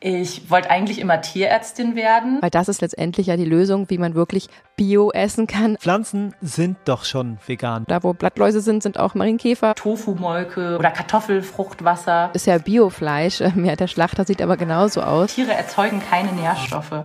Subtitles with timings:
[0.00, 2.38] Ich wollte eigentlich immer Tierärztin werden.
[2.40, 5.76] Weil das ist letztendlich ja die Lösung, wie man wirklich Bio essen kann.
[5.76, 7.82] Pflanzen sind doch schon vegan.
[7.88, 9.74] Da, wo Blattläuse sind, sind auch Marienkäfer.
[9.74, 12.30] Tofu-Molke oder Kartoffelfruchtwasser.
[12.32, 13.40] Ist ja Biofleisch.
[13.40, 15.34] Ja, der Schlachter sieht aber genauso aus.
[15.34, 17.04] Tiere erzeugen keine Nährstoffe.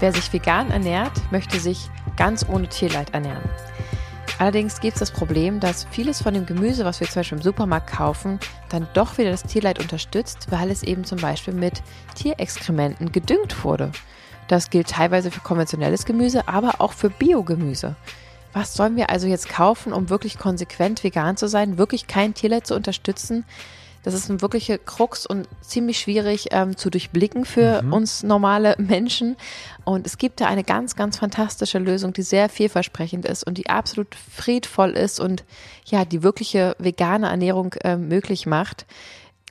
[0.00, 3.42] Wer sich vegan ernährt, möchte sich ganz ohne Tierleid ernähren.
[4.38, 7.42] Allerdings gibt es das Problem, dass vieles von dem Gemüse, was wir zum Beispiel im
[7.42, 8.38] Supermarkt kaufen,
[8.68, 11.82] dann doch wieder das Tierleid unterstützt, weil es eben zum Beispiel mit
[12.14, 13.92] Tierexkrementen gedüngt wurde.
[14.46, 17.96] Das gilt teilweise für konventionelles Gemüse, aber auch für Biogemüse.
[18.52, 22.66] Was sollen wir also jetzt kaufen, um wirklich konsequent vegan zu sein, wirklich kein Tierleid
[22.66, 23.44] zu unterstützen?
[24.06, 27.92] Das ist ein wirkliche Krux und ziemlich schwierig ähm, zu durchblicken für mhm.
[27.92, 29.36] uns normale Menschen.
[29.84, 33.68] Und es gibt da eine ganz, ganz fantastische Lösung, die sehr vielversprechend ist und die
[33.68, 35.42] absolut friedvoll ist und
[35.86, 38.86] ja, die wirkliche vegane Ernährung äh, möglich macht.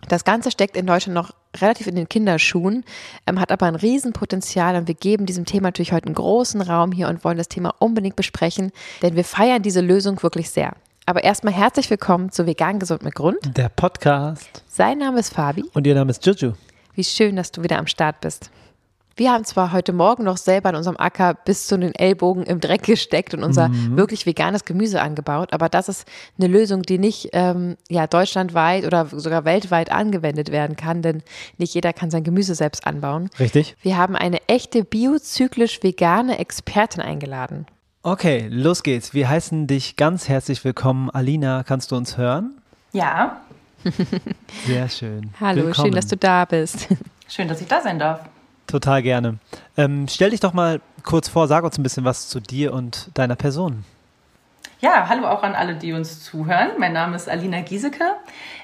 [0.08, 2.86] Das Ganze steckt in Deutschland noch relativ in den Kinderschuhen,
[3.28, 6.94] ähm, hat aber ein Riesenpotenzial und wir geben diesem Thema natürlich heute einen großen Raum
[6.94, 10.78] hier und wollen das Thema unbedingt besprechen, denn wir feiern diese Lösung wirklich sehr.
[11.08, 13.38] Aber erstmal herzlich willkommen zu Vegan Gesund mit Grund.
[13.56, 14.64] Der Podcast.
[14.68, 15.64] Sein Name ist Fabi.
[15.76, 16.54] Und ihr Name ist Juju.
[16.96, 18.50] Wie schön, dass du wieder am Start bist.
[19.16, 22.60] Wir haben zwar heute Morgen noch selber in unserem Acker bis zu den Ellbogen im
[22.60, 23.96] Dreck gesteckt und unser mhm.
[23.96, 26.08] wirklich veganes Gemüse angebaut, aber das ist
[26.40, 31.22] eine Lösung, die nicht ähm, ja, deutschlandweit oder sogar weltweit angewendet werden kann, denn
[31.60, 33.30] nicht jeder kann sein Gemüse selbst anbauen.
[33.40, 33.78] Richtig.
[33.84, 37.68] Wir haben eine echte biozyklisch vegane Expertin eingeladen.
[38.08, 39.16] Okay, los geht's.
[39.16, 41.10] Wir heißen dich ganz herzlich willkommen.
[41.10, 42.52] Alina, kannst du uns hören?
[42.94, 43.42] Ja.
[44.68, 45.32] Sehr schön.
[45.40, 45.88] Hallo, willkommen.
[45.88, 46.88] schön, dass du da bist.
[47.28, 48.20] Schön, dass ich da sein darf.
[48.68, 49.40] Total gerne.
[49.76, 53.10] Ähm, stell dich doch mal kurz vor, sag uns ein bisschen was zu dir und
[53.16, 53.84] deiner Person.
[54.82, 56.72] Ja, hallo auch an alle, die uns zuhören.
[56.78, 58.04] Mein Name ist Alina Giesecke.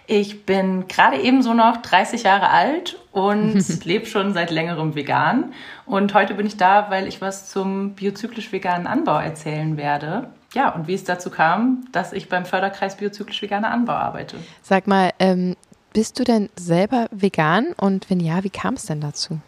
[0.07, 5.53] Ich bin gerade ebenso noch 30 Jahre alt und lebe schon seit längerem vegan.
[5.85, 10.29] Und heute bin ich da, weil ich was zum biozyklisch veganen Anbau erzählen werde.
[10.53, 14.35] Ja, und wie es dazu kam, dass ich beim Förderkreis biozyklisch veganer Anbau arbeite.
[14.61, 15.55] Sag mal, ähm,
[15.93, 17.67] bist du denn selber vegan?
[17.77, 19.39] Und wenn ja, wie kam es denn dazu?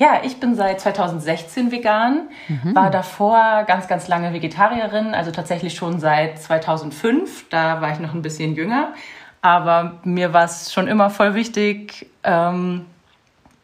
[0.00, 2.74] Ja, ich bin seit 2016 vegan, mhm.
[2.74, 7.50] war davor ganz, ganz lange Vegetarierin, also tatsächlich schon seit 2005.
[7.50, 8.94] Da war ich noch ein bisschen jünger.
[9.42, 12.86] Aber mir war es schon immer voll wichtig, ähm,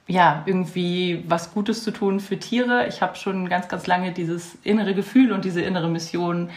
[0.08, 2.86] ja, irgendwie was Gutes zu tun für Tiere.
[2.86, 6.50] Ich habe schon ganz, ganz lange dieses innere Gefühl und diese innere Mission,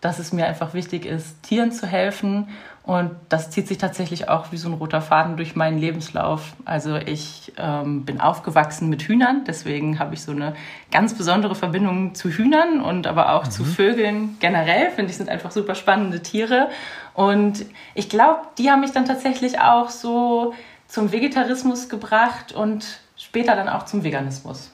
[0.00, 2.48] dass es mir einfach wichtig ist, Tieren zu helfen
[2.86, 6.54] und das zieht sich tatsächlich auch wie so ein roter Faden durch meinen Lebenslauf.
[6.64, 10.54] Also ich ähm, bin aufgewachsen mit Hühnern, deswegen habe ich so eine
[10.92, 13.50] ganz besondere Verbindung zu Hühnern und aber auch mhm.
[13.50, 14.92] zu Vögeln generell.
[14.92, 16.68] Finde ich sind einfach super spannende Tiere.
[17.12, 20.54] Und ich glaube, die haben mich dann tatsächlich auch so
[20.86, 24.70] zum Vegetarismus gebracht und später dann auch zum Veganismus.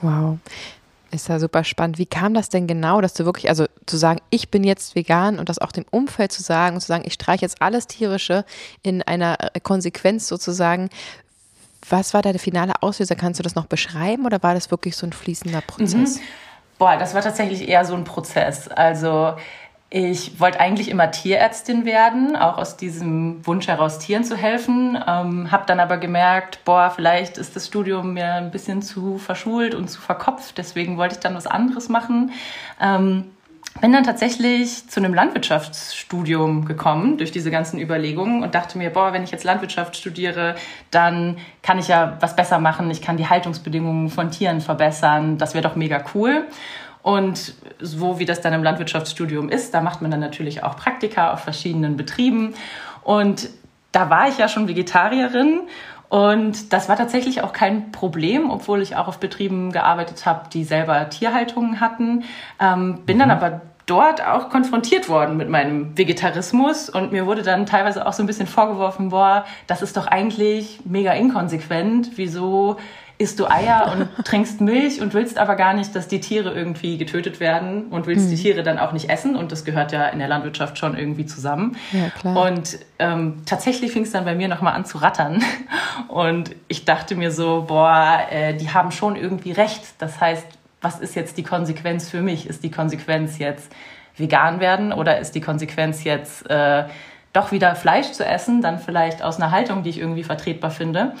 [0.00, 0.38] Wow.
[1.14, 1.98] Ist ja super spannend.
[1.98, 5.38] Wie kam das denn genau, dass du wirklich, also zu sagen, ich bin jetzt vegan
[5.38, 8.44] und das auch dem Umfeld zu sagen und zu sagen, ich streiche jetzt alles Tierische
[8.82, 10.90] in einer äh, Konsequenz sozusagen.
[11.88, 13.14] Was war da der finale Auslöser?
[13.14, 16.16] Kannst du das noch beschreiben oder war das wirklich so ein fließender Prozess?
[16.16, 16.22] Mhm.
[16.78, 18.66] Boah, das war tatsächlich eher so ein Prozess.
[18.66, 19.36] Also
[19.96, 24.98] ich wollte eigentlich immer Tierärztin werden, auch aus diesem Wunsch heraus Tieren zu helfen.
[25.06, 29.72] Ähm, habe dann aber gemerkt, boah, vielleicht ist das Studium mir ein bisschen zu verschult
[29.72, 30.58] und zu verkopft.
[30.58, 32.32] Deswegen wollte ich dann was anderes machen.
[32.80, 33.26] Ähm,
[33.80, 39.12] bin dann tatsächlich zu einem Landwirtschaftsstudium gekommen durch diese ganzen Überlegungen und dachte mir, boah,
[39.12, 40.56] wenn ich jetzt Landwirtschaft studiere,
[40.90, 42.90] dann kann ich ja was besser machen.
[42.90, 45.38] Ich kann die Haltungsbedingungen von Tieren verbessern.
[45.38, 46.46] Das wäre doch mega cool.
[47.04, 51.34] Und so wie das dann im Landwirtschaftsstudium ist, da macht man dann natürlich auch Praktika
[51.34, 52.54] auf verschiedenen Betrieben.
[53.02, 53.50] Und
[53.92, 55.60] da war ich ja schon Vegetarierin
[56.08, 60.64] und das war tatsächlich auch kein Problem, obwohl ich auch auf Betrieben gearbeitet habe, die
[60.64, 62.24] selber Tierhaltungen hatten.
[62.58, 63.34] Ähm, bin dann mhm.
[63.34, 68.22] aber dort auch konfrontiert worden mit meinem Vegetarismus und mir wurde dann teilweise auch so
[68.22, 72.12] ein bisschen vorgeworfen, boah, das ist doch eigentlich mega inkonsequent.
[72.16, 72.78] Wieso
[73.16, 76.98] isst du Eier und trinkst Milch und willst aber gar nicht, dass die Tiere irgendwie
[76.98, 78.30] getötet werden und willst mhm.
[78.30, 79.36] die Tiere dann auch nicht essen.
[79.36, 81.76] Und das gehört ja in der Landwirtschaft schon irgendwie zusammen.
[81.92, 82.46] Ja, klar.
[82.46, 85.42] Und ähm, tatsächlich fing es dann bei mir nochmal an zu rattern.
[86.08, 89.82] Und ich dachte mir so, boah, äh, die haben schon irgendwie recht.
[89.98, 90.46] Das heißt,
[90.80, 92.46] was ist jetzt die Konsequenz für mich?
[92.46, 93.72] Ist die Konsequenz jetzt
[94.16, 96.84] vegan werden oder ist die Konsequenz jetzt äh,
[97.32, 101.14] doch wieder Fleisch zu essen, dann vielleicht aus einer Haltung, die ich irgendwie vertretbar finde?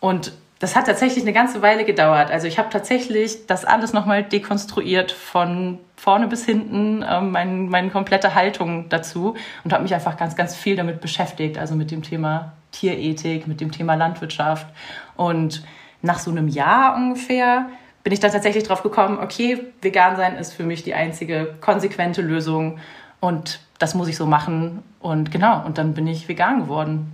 [0.00, 2.30] Und das hat tatsächlich eine ganze Weile gedauert.
[2.30, 7.88] Also ich habe tatsächlich das alles nochmal dekonstruiert von vorne bis hinten, ähm, mein, meine
[7.88, 9.34] komplette Haltung dazu
[9.64, 13.62] und habe mich einfach ganz, ganz viel damit beschäftigt, also mit dem Thema Tierethik, mit
[13.62, 14.66] dem Thema Landwirtschaft.
[15.16, 15.64] Und
[16.02, 17.70] nach so einem Jahr ungefähr
[18.04, 22.20] bin ich dann tatsächlich drauf gekommen, okay, vegan sein ist für mich die einzige konsequente
[22.20, 22.78] Lösung
[23.20, 24.82] und das muss ich so machen.
[25.00, 27.12] Und genau, und dann bin ich vegan geworden.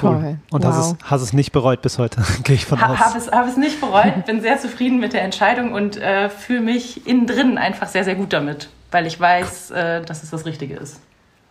[0.00, 0.38] Toll.
[0.50, 0.72] Und wow.
[0.72, 2.98] hast, es, hast es nicht bereut bis heute, gehe ich von ha, aus.
[2.98, 6.60] Habe es, hab es nicht bereut, bin sehr zufrieden mit der Entscheidung und äh, fühle
[6.60, 10.46] mich innen drin einfach sehr, sehr gut damit, weil ich weiß, äh, dass es das
[10.46, 11.00] Richtige ist.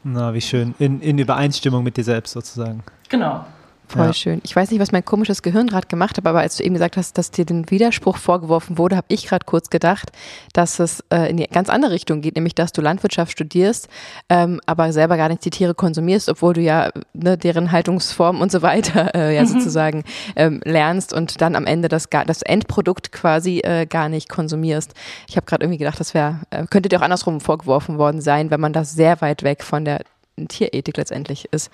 [0.04, 0.76] Na, wie schön.
[0.78, 2.84] In, in Übereinstimmung mit dir selbst sozusagen.
[3.10, 3.44] Genau.
[3.88, 4.14] Voll ja.
[4.14, 4.42] schön.
[4.44, 6.98] Ich weiß nicht, was mein komisches Gehirn gerade gemacht hat, aber als du eben gesagt
[6.98, 10.12] hast, dass dir den Widerspruch vorgeworfen wurde, habe ich gerade kurz gedacht,
[10.54, 13.88] dass es äh, in die ganz andere Richtung geht, nämlich dass du Landwirtschaft studierst,
[14.30, 18.52] ähm, aber selber gar nicht die Tiere konsumierst, obwohl du ja ne, deren Haltungsform und
[18.52, 19.48] so weiter äh, ja mhm.
[19.48, 20.04] sozusagen
[20.36, 24.94] ähm, lernst und dann am Ende das, das Endprodukt quasi äh, gar nicht konsumierst.
[25.30, 28.52] Ich habe gerade irgendwie gedacht, das wäre, äh, könnte dir auch andersrum vorgeworfen worden sein,
[28.52, 30.02] wenn man das sehr weit weg von der
[30.48, 31.72] Tierethik letztendlich ist.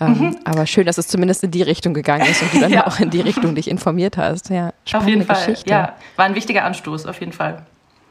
[0.00, 0.36] Ähm, mhm.
[0.44, 2.86] Aber schön, dass es zumindest in die Richtung gegangen ist und du dann ja.
[2.86, 4.50] auch in die Richtung dich informiert hast.
[4.50, 5.36] Ja, auf jeden Fall.
[5.36, 5.70] Geschichte.
[5.70, 7.64] Ja, war ein wichtiger Anstoß, auf jeden Fall.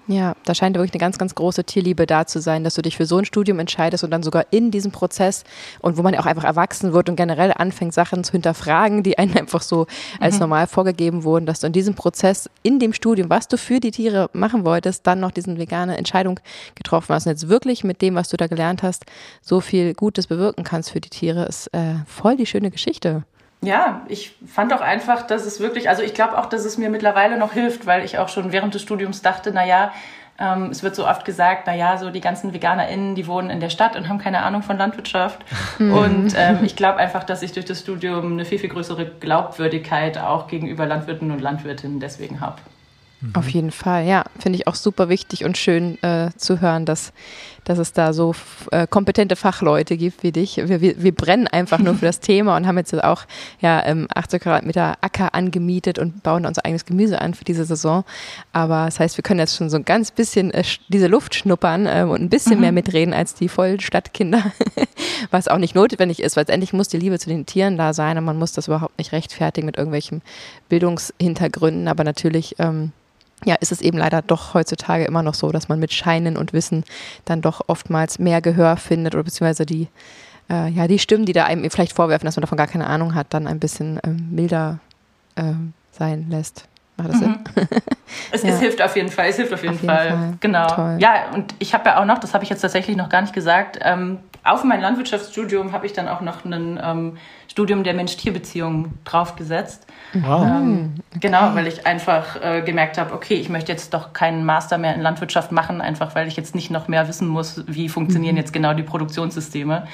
[0.09, 2.97] Ja, da scheint wirklich eine ganz, ganz große Tierliebe da zu sein, dass du dich
[2.97, 5.44] für so ein Studium entscheidest und dann sogar in diesem Prozess
[5.81, 9.19] und wo man ja auch einfach erwachsen wird und generell anfängt, Sachen zu hinterfragen, die
[9.19, 9.85] einem einfach so
[10.19, 10.39] als mhm.
[10.39, 13.91] normal vorgegeben wurden, dass du in diesem Prozess, in dem Studium, was du für die
[13.91, 16.39] Tiere machen wolltest, dann noch diesen vegane Entscheidung
[16.73, 19.05] getroffen hast und jetzt wirklich mit dem, was du da gelernt hast,
[19.44, 23.25] so viel Gutes bewirken kannst für die Tiere, ist äh, voll die schöne Geschichte
[23.61, 26.89] ja, ich fand auch einfach, dass es wirklich, also ich glaube auch, dass es mir
[26.89, 29.91] mittlerweile noch hilft, weil ich auch schon während des Studiums dachte, na ja,
[30.39, 33.59] ähm, es wird so oft gesagt, na ja, so die ganzen VeganerInnen, die wohnen in
[33.59, 35.39] der Stadt und haben keine Ahnung von Landwirtschaft.
[35.77, 35.94] Mhm.
[35.94, 40.17] Und ähm, ich glaube einfach, dass ich durch das Studium eine viel, viel größere Glaubwürdigkeit
[40.17, 42.57] auch gegenüber Landwirten und Landwirtinnen deswegen habe.
[43.21, 43.33] Mhm.
[43.35, 44.23] Auf jeden Fall, ja.
[44.39, 47.13] Finde ich auch super wichtig und schön äh, zu hören, dass,
[47.69, 48.33] dass es da so
[48.71, 50.57] äh, kompetente Fachleute gibt wie dich.
[50.57, 53.25] Wir, wir, wir brennen einfach nur für das Thema und haben jetzt auch
[53.62, 58.06] ja, ähm, 80 Quadratmeter Acker angemietet und bauen unser eigenes Gemüse an für diese Saison.
[58.54, 61.86] Aber das heißt, wir können jetzt schon so ein ganz bisschen äh, diese Luft schnuppern
[61.86, 62.62] äh, und ein bisschen mhm.
[62.62, 64.51] mehr mitreden als die vollen Stadtkinder,
[65.30, 68.18] was auch nicht notwendig ist, weil letztendlich muss die Liebe zu den Tieren da sein
[68.18, 70.24] und man muss das überhaupt nicht rechtfertigen mit irgendwelchen
[70.69, 71.88] Bildungshintergründen.
[71.88, 72.94] Aber natürlich ähm,
[73.45, 76.53] ja, ist es eben leider doch heutzutage immer noch so, dass man mit Scheinen und
[76.53, 76.83] Wissen
[77.25, 79.88] dann doch oftmals mehr Gehör findet oder beziehungsweise die,
[80.50, 83.15] äh, ja, die Stimmen, die da einem vielleicht vorwerfen, dass man davon gar keine Ahnung
[83.15, 84.80] hat, dann ein bisschen ähm, milder
[85.36, 85.53] äh,
[85.91, 86.65] sein lässt.
[86.97, 87.39] Macht das mhm.
[87.56, 87.68] Sinn?
[88.31, 88.50] es, ja.
[88.50, 90.09] es, hilft auf jeden Fall, es hilft auf jeden, auf jeden Fall.
[90.09, 90.33] Fall.
[90.41, 90.68] Genau.
[90.68, 90.97] Toll.
[91.00, 93.33] Ja, und ich habe ja auch noch, das habe ich jetzt tatsächlich noch gar nicht
[93.33, 97.18] gesagt, ähm, auf mein Landwirtschaftsstudium habe ich dann auch noch ein ähm,
[97.59, 99.85] Studium der Mensch-Tier-Beziehung draufgesetzt.
[100.13, 100.45] Wow.
[100.45, 101.19] Ähm, okay.
[101.19, 104.95] Genau, weil ich einfach äh, gemerkt habe, okay, ich möchte jetzt doch keinen Master mehr
[104.95, 108.39] in Landwirtschaft machen, einfach weil ich jetzt nicht noch mehr wissen muss, wie funktionieren mhm.
[108.39, 109.88] jetzt genau die Produktionssysteme,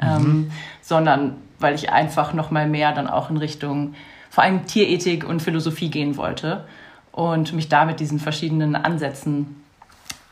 [0.00, 0.50] ähm, mhm.
[0.80, 3.92] sondern weil ich einfach noch mal mehr dann auch in Richtung
[4.30, 6.64] vor allem Tierethik und Philosophie gehen wollte
[7.12, 9.62] und mich da mit diesen verschiedenen Ansätzen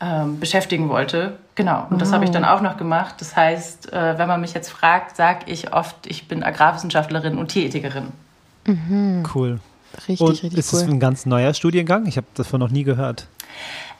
[0.01, 1.39] ähm, beschäftigen wollte.
[1.55, 3.17] Genau, und das habe ich dann auch noch gemacht.
[3.19, 7.49] Das heißt, äh, wenn man mich jetzt fragt, sage ich oft, ich bin Agrarwissenschaftlerin und
[7.49, 8.13] Tierethikerin.
[8.67, 9.25] Mhm.
[9.35, 9.59] Cool.
[9.97, 10.81] Richtig, und richtig ist cool.
[10.81, 12.07] es ein ganz neuer Studiengang?
[12.07, 13.27] Ich habe davon noch nie gehört.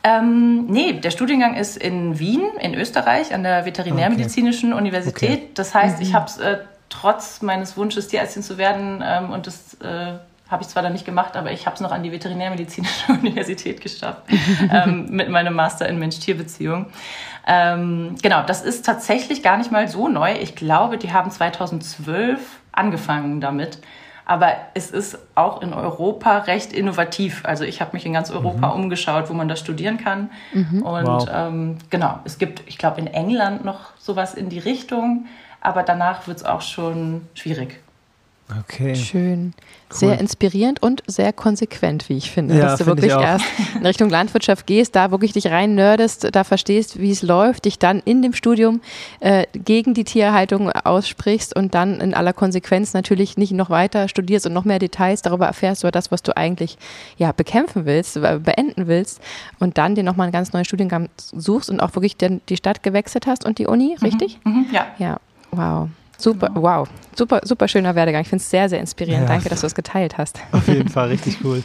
[0.05, 4.81] Ähm, nee, der Studiengang ist in Wien, in Österreich, an der Veterinärmedizinischen okay.
[4.81, 5.31] Universität.
[5.31, 5.49] Okay.
[5.55, 6.03] Das heißt, mhm.
[6.03, 6.59] ich habe es äh,
[6.89, 11.05] trotz meines Wunsches, Tierärztin zu werden, ähm, und das äh, habe ich zwar dann nicht
[11.05, 14.23] gemacht, aber ich habe es noch an die Veterinärmedizinische Universität geschafft
[14.73, 16.87] ähm, mit meinem Master in Mensch-Tier-Beziehung.
[17.47, 20.33] Ähm, genau, das ist tatsächlich gar nicht mal so neu.
[20.33, 22.41] Ich glaube, die haben 2012
[22.73, 23.79] angefangen damit.
[24.25, 27.47] Aber es ist auch in Europa recht innovativ.
[27.47, 28.83] Also ich habe mich in ganz Europa mhm.
[28.83, 30.31] umgeschaut, wo man das studieren kann.
[30.53, 30.83] Mhm.
[30.83, 31.29] Und wow.
[31.33, 35.27] ähm, genau, es gibt, ich glaube, in England noch sowas in die Richtung.
[35.63, 37.81] Aber danach wird es auch schon schwierig.
[38.61, 38.95] Okay.
[38.95, 39.53] Schön.
[39.91, 39.99] Cool.
[39.99, 42.57] Sehr inspirierend und sehr konsequent, wie ich finde.
[42.57, 46.29] Ja, dass du find wirklich erst in Richtung Landwirtschaft gehst, da wirklich dich rein nerdest,
[46.33, 48.81] da verstehst, wie es läuft, dich dann in dem Studium
[49.21, 54.47] äh, gegen die Tierhaltung aussprichst und dann in aller Konsequenz natürlich nicht noch weiter studierst
[54.47, 56.79] und noch mehr Details darüber erfährst, über das, was du eigentlich
[57.17, 59.21] ja, bekämpfen willst, äh, beenden willst
[59.59, 63.27] und dann dir nochmal einen ganz neuen Studiengang suchst und auch wirklich die Stadt gewechselt
[63.27, 64.07] hast und die Uni, mhm.
[64.07, 64.39] richtig?
[64.45, 64.67] Mhm.
[64.73, 64.87] Ja.
[64.99, 65.89] Ja, wow.
[66.19, 66.63] Super, genau.
[66.63, 66.89] wow.
[67.17, 68.23] Super, super schöner Werdegang.
[68.23, 69.23] Ich finde es sehr, sehr inspirierend.
[69.23, 69.35] Ja.
[69.35, 70.39] Danke, dass du es geteilt hast.
[70.53, 71.63] Auf jeden Fall, richtig cool.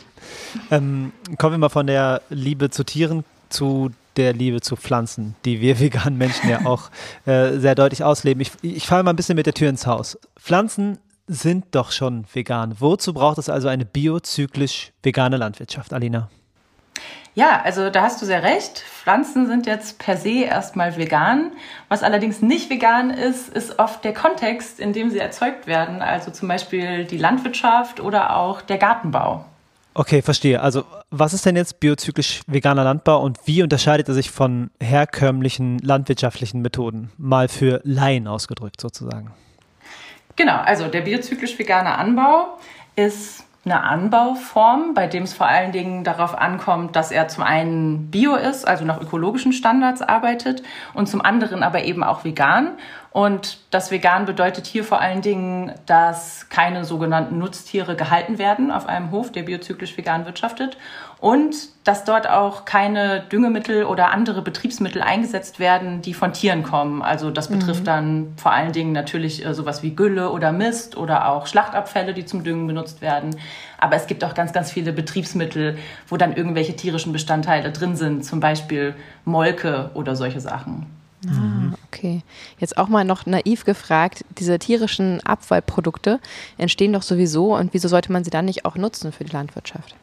[0.72, 5.60] Ähm, kommen wir mal von der Liebe zu Tieren zu der Liebe zu Pflanzen, die
[5.60, 6.90] wir veganen Menschen ja auch
[7.26, 8.42] äh, sehr deutlich ausleben.
[8.42, 10.18] Ich, ich falle mal ein bisschen mit der Tür ins Haus.
[10.40, 12.76] Pflanzen sind doch schon vegan.
[12.80, 16.30] Wozu braucht es also eine biozyklisch vegane Landwirtschaft, Alina?
[17.36, 18.80] Ja, also da hast du sehr recht.
[18.80, 21.52] Pflanzen sind jetzt per se erstmal vegan.
[21.90, 26.02] Was allerdings nicht vegan ist, ist oft der Kontext, in dem sie erzeugt werden.
[26.04, 29.46] Also zum Beispiel die Landwirtschaft oder auch der Gartenbau.
[29.96, 30.62] Okay, verstehe.
[30.62, 35.80] Also was ist denn jetzt biozyklisch veganer Landbau und wie unterscheidet er sich von herkömmlichen
[35.80, 37.12] landwirtschaftlichen Methoden?
[37.18, 39.32] Mal für Laien ausgedrückt sozusagen.
[40.36, 42.58] Genau, also der biozyklisch vegane Anbau
[42.96, 48.12] ist eine Anbauform, bei dem es vor allen Dingen darauf ankommt, dass er zum einen
[48.12, 52.72] bio ist, also nach ökologischen Standards arbeitet und zum anderen aber eben auch vegan.
[53.12, 58.88] Und das Vegan bedeutet hier vor allen Dingen, dass keine sogenannten Nutztiere gehalten werden auf
[58.88, 60.78] einem Hof, der biozyklisch vegan wirtschaftet
[61.24, 67.02] und dass dort auch keine Düngemittel oder andere Betriebsmittel eingesetzt werden, die von Tieren kommen.
[67.02, 67.86] Also das betrifft mhm.
[67.86, 72.26] dann vor allen Dingen natürlich äh, sowas wie Gülle oder Mist oder auch Schlachtabfälle, die
[72.26, 73.38] zum Düngen benutzt werden.
[73.80, 75.78] Aber es gibt auch ganz, ganz viele Betriebsmittel,
[76.10, 80.88] wo dann irgendwelche tierischen Bestandteile drin sind, zum Beispiel Molke oder solche Sachen.
[81.26, 82.22] Ah, okay.
[82.60, 86.20] Jetzt auch mal noch naiv gefragt, diese tierischen Abfallprodukte
[86.58, 89.96] entstehen doch sowieso und wieso sollte man sie dann nicht auch nutzen für die Landwirtschaft?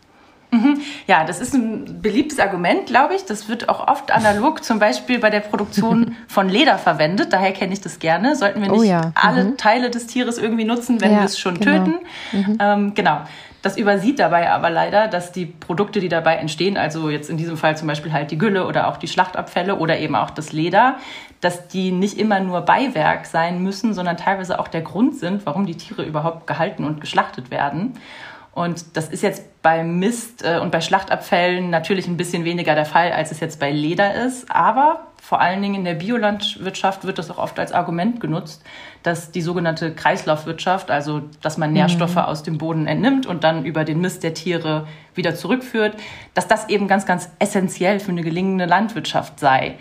[0.51, 0.81] Mhm.
[1.07, 3.25] Ja, das ist ein beliebtes Argument, glaube ich.
[3.25, 7.33] Das wird auch oft analog zum Beispiel bei der Produktion von Leder verwendet.
[7.33, 8.35] Daher kenne ich das gerne.
[8.37, 9.13] Sollten wir oh nicht oh ja.
[9.15, 9.57] alle mhm.
[9.57, 11.85] Teile des Tieres irgendwie nutzen, wenn ja, wir es schon genau.
[11.85, 11.95] töten?
[12.33, 12.59] Mhm.
[12.61, 13.21] Ähm, genau.
[13.63, 17.59] Das übersieht dabei aber leider, dass die Produkte, die dabei entstehen, also jetzt in diesem
[17.59, 20.97] Fall zum Beispiel halt die Gülle oder auch die Schlachtabfälle oder eben auch das Leder,
[21.43, 25.67] dass die nicht immer nur Beiwerk sein müssen, sondern teilweise auch der Grund sind, warum
[25.67, 27.99] die Tiere überhaupt gehalten und geschlachtet werden.
[28.61, 32.85] Und das ist jetzt bei Mist äh, und bei Schlachtabfällen natürlich ein bisschen weniger der
[32.85, 34.51] Fall, als es jetzt bei Leder ist.
[34.51, 38.63] Aber vor allen Dingen in der Biolandwirtschaft wird das auch oft als Argument genutzt,
[39.03, 42.23] dass die sogenannte Kreislaufwirtschaft, also dass man Nährstoffe mhm.
[42.23, 45.97] aus dem Boden entnimmt und dann über den Mist der Tiere wieder zurückführt,
[46.35, 49.77] dass das eben ganz, ganz essentiell für eine gelingende Landwirtschaft sei.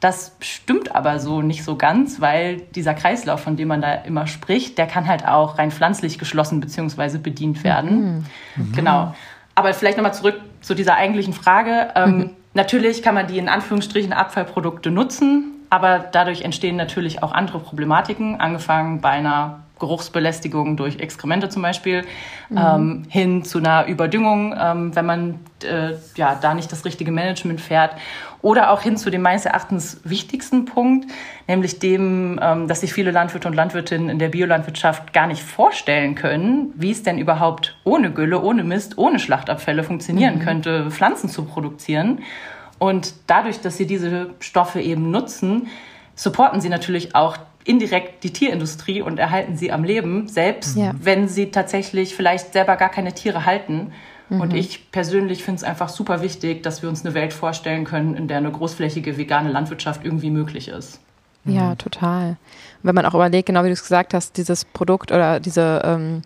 [0.00, 4.28] Das stimmt aber so nicht so ganz, weil dieser Kreislauf, von dem man da immer
[4.28, 7.18] spricht, der kann halt auch rein pflanzlich geschlossen bzw.
[7.18, 8.24] bedient werden.
[8.56, 8.64] Mhm.
[8.64, 8.72] mhm.
[8.72, 9.14] Genau.
[9.56, 11.88] Aber vielleicht nochmal zurück zu dieser eigentlichen Frage.
[11.96, 12.30] Ähm, mhm.
[12.54, 18.40] Natürlich kann man die in Anführungsstrichen Abfallprodukte nutzen, aber dadurch entstehen natürlich auch andere Problematiken,
[18.40, 22.04] angefangen bei einer Geruchsbelästigung durch Exkremente zum Beispiel,
[22.48, 22.58] mhm.
[22.58, 27.60] ähm, hin zu einer Überdüngung, ähm, wenn man äh, ja, da nicht das richtige Management
[27.60, 27.92] fährt.
[28.40, 31.10] Oder auch hin zu dem meines Erachtens wichtigsten Punkt,
[31.48, 36.14] nämlich dem, ähm, dass sich viele Landwirte und Landwirtinnen in der Biolandwirtschaft gar nicht vorstellen
[36.14, 40.40] können, wie es denn überhaupt ohne Gülle, ohne Mist, ohne Schlachtabfälle funktionieren mhm.
[40.40, 42.20] könnte, Pflanzen zu produzieren.
[42.78, 45.66] Und dadurch, dass sie diese Stoffe eben nutzen,
[46.14, 47.36] supporten sie natürlich auch
[47.68, 50.92] indirekt die Tierindustrie und erhalten sie am Leben, selbst ja.
[51.00, 53.92] wenn sie tatsächlich vielleicht selber gar keine Tiere halten.
[54.30, 54.40] Mhm.
[54.40, 58.14] Und ich persönlich finde es einfach super wichtig, dass wir uns eine Welt vorstellen können,
[58.14, 61.00] in der eine großflächige vegane Landwirtschaft irgendwie möglich ist.
[61.44, 62.30] Ja, total.
[62.30, 62.36] Und
[62.82, 66.22] wenn man auch überlegt, genau wie du es gesagt hast, dieses Produkt oder diese ähm,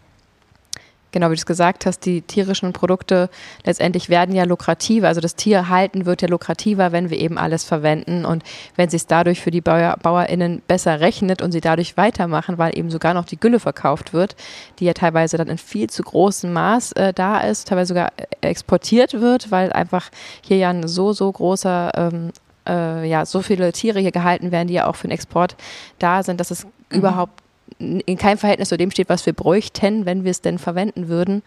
[1.13, 3.31] genau wie du es gesagt hast, die tierischen Produkte
[3.65, 5.09] letztendlich werden ja lukrativer.
[5.09, 8.43] Also das Tierhalten wird ja lukrativer, wenn wir eben alles verwenden und
[8.77, 12.77] wenn sich es dadurch für die Bauer, BauerInnen besser rechnet und sie dadurch weitermachen, weil
[12.77, 14.35] eben sogar noch die Gülle verkauft wird,
[14.79, 19.21] die ja teilweise dann in viel zu großem Maß äh, da ist, teilweise sogar exportiert
[19.21, 22.33] wird, weil einfach hier ja ein so, so großer ähm,
[22.67, 25.57] äh, ja, so viele Tiere hier gehalten werden, die ja auch für den Export
[25.99, 26.71] da sind, dass es mhm.
[26.91, 27.42] überhaupt
[27.79, 31.43] in keinem Verhältnis zu dem steht, was wir bräuchten, wenn wir es denn verwenden würden.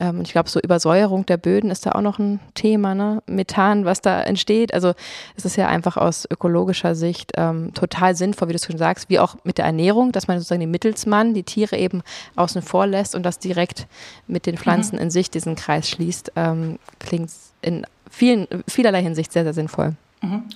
[0.00, 3.22] Ähm, und ich glaube, so Übersäuerung der Böden ist da auch noch ein Thema, ne?
[3.26, 4.72] Methan, was da entsteht.
[4.74, 4.92] Also
[5.36, 9.18] es ist ja einfach aus ökologischer Sicht ähm, total sinnvoll, wie du schon sagst, wie
[9.18, 12.02] auch mit der Ernährung, dass man sozusagen den Mittelsmann, die Tiere eben
[12.36, 13.86] außen vor lässt und das direkt
[14.26, 15.02] mit den Pflanzen mhm.
[15.02, 19.94] in sich diesen Kreis schließt, ähm, klingt in vielen, vielerlei Hinsicht sehr, sehr sinnvoll.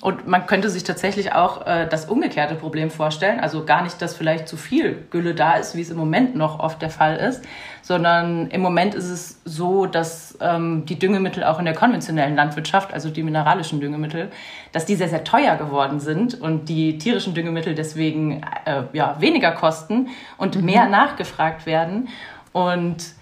[0.00, 3.40] Und man könnte sich tatsächlich auch äh, das umgekehrte Problem vorstellen.
[3.40, 6.61] Also gar nicht, dass vielleicht zu viel Gülle da ist, wie es im Moment noch
[6.61, 7.42] oft der Fall ist,
[7.82, 12.94] sondern im Moment ist es so, dass ähm, die Düngemittel auch in der konventionellen Landwirtschaft,
[12.94, 14.30] also die mineralischen Düngemittel,
[14.70, 19.50] dass die sehr, sehr teuer geworden sind und die tierischen Düngemittel deswegen äh, ja, weniger
[19.50, 20.64] kosten und mhm.
[20.64, 22.08] mehr nachgefragt werden.
[22.52, 23.16] Und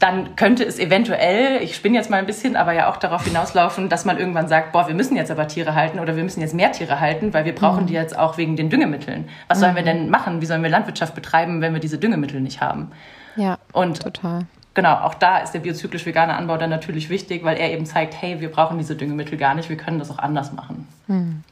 [0.00, 3.88] dann könnte es eventuell, ich spinne jetzt mal ein bisschen, aber ja auch darauf hinauslaufen,
[3.88, 6.54] dass man irgendwann sagt, boah, wir müssen jetzt aber Tiere halten oder wir müssen jetzt
[6.54, 7.86] mehr Tiere halten, weil wir brauchen mhm.
[7.86, 9.28] die jetzt auch wegen den Düngemitteln.
[9.46, 9.62] Was mhm.
[9.62, 9.86] sollen wir mhm.
[9.86, 10.40] denn machen?
[10.40, 12.90] Wie sollen wir Landwirtschaft betreiben, wenn wir diese Düngemittel nicht haben?
[13.36, 14.46] Ja, und total.
[14.74, 18.20] Genau, auch da ist der biozyklisch vegane Anbau dann natürlich wichtig, weil er eben zeigt,
[18.20, 20.88] hey, wir brauchen diese Düngemittel gar nicht, wir können das auch anders machen.
[21.06, 21.44] Mhm.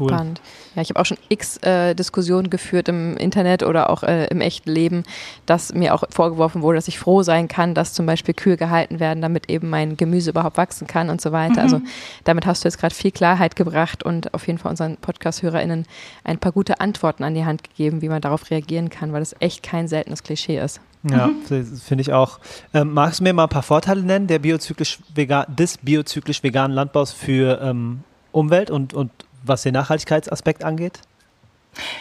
[0.00, 0.08] Cool.
[0.08, 0.40] Spannend.
[0.74, 4.40] Ja, ich habe auch schon x äh, Diskussionen geführt im Internet oder auch äh, im
[4.40, 5.04] echten Leben,
[5.46, 9.00] dass mir auch vorgeworfen wurde, dass ich froh sein kann, dass zum Beispiel Kühe gehalten
[9.00, 11.62] werden, damit eben mein Gemüse überhaupt wachsen kann und so weiter.
[11.62, 11.76] Also mhm.
[11.76, 11.82] Also
[12.24, 15.84] damit hast du jetzt gerade viel Klarheit gebracht und auf jeden Fall unseren Podcast-HörerInnen
[16.24, 19.34] ein paar gute Antworten an die Hand gegeben, wie man darauf reagieren kann, weil das
[19.40, 20.80] echt kein seltenes Klischee ist.
[21.08, 21.64] Ja, mhm.
[21.76, 22.40] finde ich auch.
[22.74, 27.12] Ähm, magst du mir mal ein paar Vorteile nennen der biozyklisch des biozyklisch veganen Landbaus
[27.12, 28.00] für ähm,
[28.32, 29.10] Umwelt und, und
[29.48, 31.00] was den Nachhaltigkeitsaspekt angeht?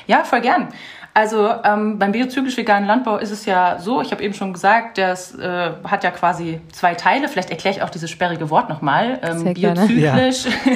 [0.08, 0.70] Ja, voll gern.
[1.18, 4.98] Also ähm, beim biozyklisch veganen Landbau ist es ja so, ich habe eben schon gesagt,
[4.98, 7.30] das äh, hat ja quasi zwei Teile.
[7.30, 9.22] Vielleicht erkläre ich auch dieses sperrige Wort nochmal.
[9.24, 10.18] Ähm, biozyklisch, ja.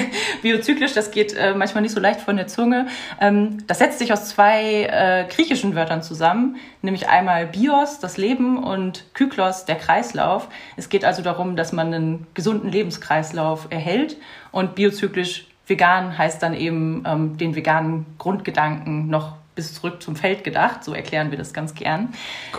[0.42, 2.86] biozyklisch, das geht äh, manchmal nicht so leicht von der Zunge.
[3.20, 8.56] Ähm, das setzt sich aus zwei äh, griechischen Wörtern zusammen, nämlich einmal Bios, das Leben,
[8.64, 10.48] und Kyklos, der Kreislauf.
[10.78, 14.16] Es geht also darum, dass man einen gesunden Lebenskreislauf erhält
[14.52, 20.44] und biozyklisch vegan heißt dann eben ähm, den veganen Grundgedanken noch bis zurück zum Feld
[20.44, 20.84] gedacht.
[20.84, 22.12] So erklären wir das ganz gern.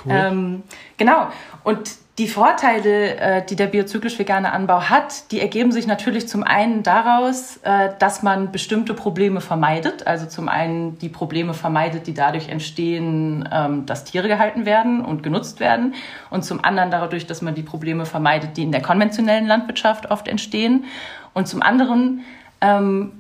[0.06, 0.14] Cool.
[0.14, 0.64] Ähm,
[0.98, 1.28] genau.
[1.64, 6.44] Und die Vorteile, äh, die der biozyklisch vegane Anbau hat, die ergeben sich natürlich zum
[6.44, 10.06] einen daraus, äh, dass man bestimmte Probleme vermeidet.
[10.06, 15.24] Also zum einen die Probleme vermeidet, die dadurch entstehen, ähm, dass Tiere gehalten werden und
[15.24, 15.96] genutzt werden.
[16.30, 20.28] Und zum anderen dadurch, dass man die Probleme vermeidet, die in der konventionellen Landwirtschaft oft
[20.28, 20.86] entstehen.
[21.34, 22.22] Und zum anderen
[22.62, 23.12] ähm,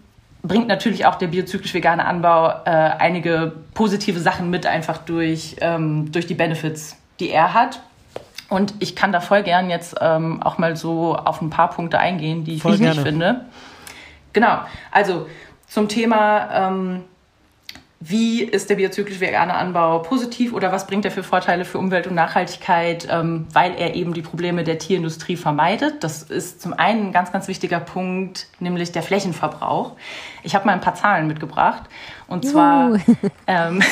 [0.44, 6.12] bringt natürlich auch der biozyklisch vegane Anbau äh, einige positive Sachen mit, einfach durch, ähm,
[6.12, 7.82] durch die Benefits, die er hat.
[8.50, 12.00] Und ich kann da voll gern jetzt ähm, auch mal so auf ein paar Punkte
[12.00, 13.02] eingehen, die ich voll wichtig gerne.
[13.02, 13.46] finde.
[14.34, 14.60] Genau,
[14.92, 15.28] also
[15.68, 17.04] zum Thema ähm,
[18.04, 22.08] wie ist der biozyklisch vegane Anbau positiv oder was bringt er für Vorteile für Umwelt
[22.08, 26.04] und Nachhaltigkeit, ähm, weil er eben die Probleme der Tierindustrie vermeidet.
[26.04, 29.96] Das ist zum einen ein ganz, ganz wichtiger Punkt, nämlich der Flächenverbrauch.
[30.42, 31.84] Ich habe mal ein paar Zahlen mitgebracht.
[32.28, 32.96] Und zwar
[33.48, 33.84] ähm,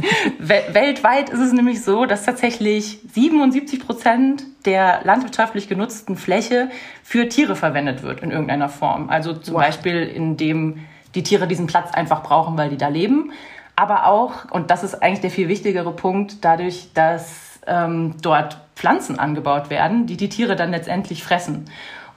[0.40, 6.68] weltweit ist es nämlich so, dass tatsächlich 77 Prozent der landwirtschaftlich genutzten Fläche
[7.04, 9.08] für Tiere verwendet wird in irgendeiner Form.
[9.08, 9.62] Also zum wow.
[9.62, 10.80] Beispiel indem
[11.14, 13.32] die Tiere diesen Platz einfach brauchen, weil die da leben
[13.76, 19.18] aber auch, und das ist eigentlich der viel wichtigere Punkt, dadurch, dass ähm, dort Pflanzen
[19.18, 21.64] angebaut werden, die die Tiere dann letztendlich fressen.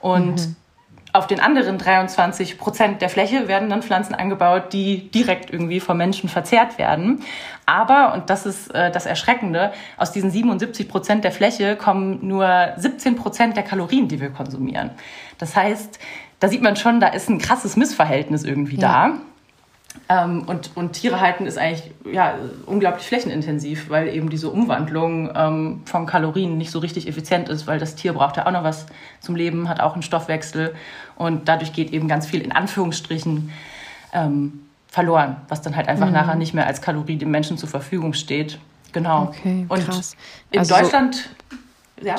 [0.00, 0.56] Und mhm.
[1.12, 5.96] auf den anderen 23 Prozent der Fläche werden dann Pflanzen angebaut, die direkt irgendwie vom
[5.96, 7.22] Menschen verzehrt werden.
[7.64, 12.74] Aber, und das ist äh, das Erschreckende, aus diesen 77 Prozent der Fläche kommen nur
[12.76, 14.90] 17 Prozent der Kalorien, die wir konsumieren.
[15.38, 15.98] Das heißt,
[16.40, 19.08] da sieht man schon, da ist ein krasses Missverhältnis irgendwie ja.
[19.08, 19.18] da.
[20.08, 22.34] Ähm, und, und Tiere halten ist eigentlich ja,
[22.66, 27.78] unglaublich flächenintensiv, weil eben diese Umwandlung ähm, von Kalorien nicht so richtig effizient ist, weil
[27.78, 28.86] das Tier braucht ja auch noch was
[29.20, 30.74] zum Leben, hat auch einen Stoffwechsel
[31.16, 33.50] und dadurch geht eben ganz viel in Anführungsstrichen
[34.12, 36.12] ähm, verloren, was dann halt einfach mhm.
[36.12, 38.58] nachher nicht mehr als Kalorie dem Menschen zur Verfügung steht.
[38.92, 39.24] Genau.
[39.24, 40.14] Okay, krass.
[40.14, 41.30] Und in also Deutschland.
[42.02, 42.16] Ja.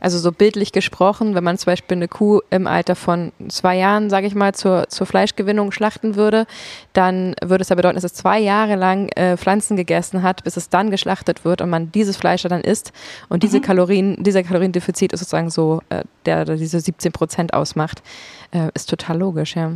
[0.00, 4.10] Also so bildlich gesprochen, wenn man zum Beispiel eine Kuh im Alter von zwei Jahren,
[4.10, 6.46] sage ich mal, zur, zur Fleischgewinnung schlachten würde,
[6.94, 10.56] dann würde es ja bedeuten, dass es zwei Jahre lang äh, Pflanzen gegessen hat, bis
[10.56, 12.92] es dann geschlachtet wird und man dieses Fleisch dann isst.
[13.28, 13.62] Und diese mhm.
[13.62, 18.02] Kalorien, dieser Kaloriendefizit ist sozusagen so, äh, der, der diese 17 Prozent ausmacht,
[18.50, 19.72] äh, ist total logisch, ja.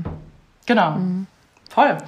[0.67, 0.93] Genau.
[0.93, 1.27] Mhm.
[1.71, 1.99] Voll.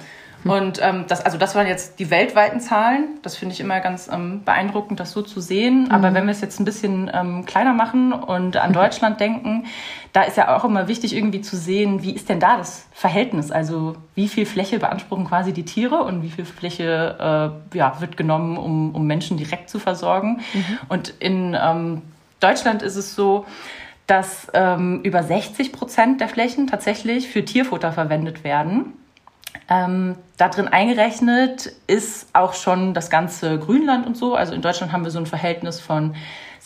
[0.43, 0.51] Hm.
[0.51, 3.19] Und ähm, das, also das waren jetzt die weltweiten Zahlen.
[3.21, 5.85] Das finde ich immer ganz ähm, beeindruckend, das so zu sehen.
[5.85, 5.91] Mhm.
[5.91, 9.65] Aber wenn wir es jetzt ein bisschen ähm, kleiner machen und an Deutschland denken,
[10.13, 13.51] da ist ja auch immer wichtig, irgendwie zu sehen, wie ist denn da das Verhältnis?
[13.51, 18.17] Also wie viel Fläche beanspruchen quasi die Tiere und wie viel Fläche äh, ja, wird
[18.17, 20.41] genommen, um, um Menschen direkt zu versorgen?
[20.53, 20.79] Mhm.
[20.89, 22.01] Und in ähm,
[22.39, 23.45] Deutschland ist es so,
[24.05, 28.93] dass ähm, über 60 Prozent der Flächen tatsächlich für Tierfutter verwendet werden.
[29.69, 34.35] Ähm, da drin eingerechnet ist auch schon das ganze Grünland und so.
[34.35, 36.15] Also in Deutschland haben wir so ein Verhältnis von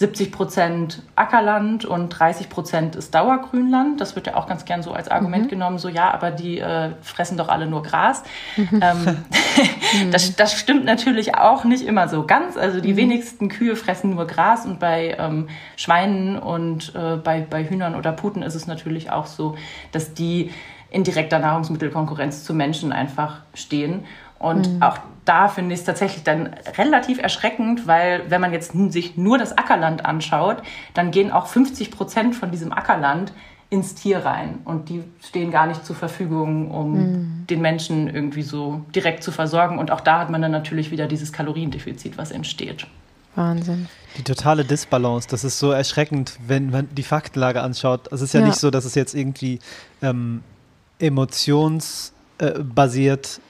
[0.01, 4.01] 70 Prozent Ackerland und 30 Prozent ist Dauergrünland.
[4.01, 5.49] Das wird ja auch ganz gern so als Argument mhm.
[5.49, 8.23] genommen, so ja, aber die äh, fressen doch alle nur Gras.
[8.81, 9.17] Ähm,
[10.11, 12.57] das, das, stimmt natürlich auch nicht immer so ganz.
[12.57, 12.97] Also die mhm.
[12.97, 18.11] wenigsten Kühe fressen nur Gras und bei ähm, Schweinen und äh, bei, bei Hühnern oder
[18.11, 19.55] Puten ist es natürlich auch so,
[19.91, 20.51] dass die
[20.91, 24.05] in direkter Nahrungsmittelkonkurrenz zu Menschen einfach stehen.
[24.37, 24.83] Und mhm.
[24.83, 29.37] auch da finde ich es tatsächlich dann relativ erschreckend, weil wenn man jetzt sich nur
[29.37, 30.57] das Ackerland anschaut,
[30.93, 33.31] dann gehen auch 50 Prozent von diesem Ackerland
[33.69, 37.47] ins Tier rein und die stehen gar nicht zur Verfügung, um mhm.
[37.49, 39.79] den Menschen irgendwie so direkt zu versorgen.
[39.79, 42.85] Und auch da hat man dann natürlich wieder dieses Kaloriendefizit, was entsteht.
[43.35, 43.87] Wahnsinn.
[44.17, 48.11] Die totale Disbalance, das ist so erschreckend, wenn man die Faktenlage anschaut.
[48.11, 49.59] Es ist ja, ja, nicht so, dass es jetzt irgendwie
[50.01, 50.43] ähm,
[51.01, 53.41] emotionsbasiert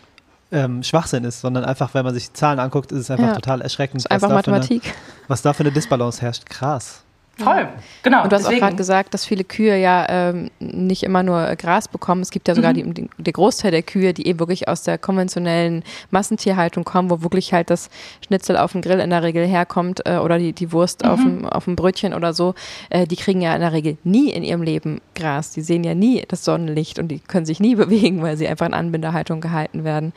[0.51, 3.35] ähm, Schwachsinn ist, sondern einfach, wenn man sich die Zahlen anguckt, ist es einfach ja.
[3.35, 4.01] total erschreckend.
[4.01, 4.83] Ist einfach Mathematik.
[4.83, 4.93] Eine,
[5.27, 6.45] was da für eine Disbalance herrscht.
[6.45, 7.03] Krass.
[7.43, 7.67] Voll,
[8.03, 8.23] genau.
[8.23, 8.61] Und du hast deswegen.
[8.61, 12.21] auch gerade gesagt, dass viele Kühe ja ähm, nicht immer nur Gras bekommen.
[12.21, 12.93] Es gibt ja sogar mhm.
[12.93, 17.53] die, der Großteil der Kühe, die eben wirklich aus der konventionellen Massentierhaltung kommen, wo wirklich
[17.53, 17.89] halt das
[18.25, 21.09] Schnitzel auf dem Grill in der Regel herkommt äh, oder die, die Wurst mhm.
[21.09, 22.55] auf, dem, auf dem Brötchen oder so.
[22.89, 25.51] Äh, die kriegen ja in der Regel nie in ihrem Leben Gras.
[25.51, 28.65] Die sehen ja nie das Sonnenlicht und die können sich nie bewegen, weil sie einfach
[28.65, 30.13] in Anbindehaltung gehalten werden.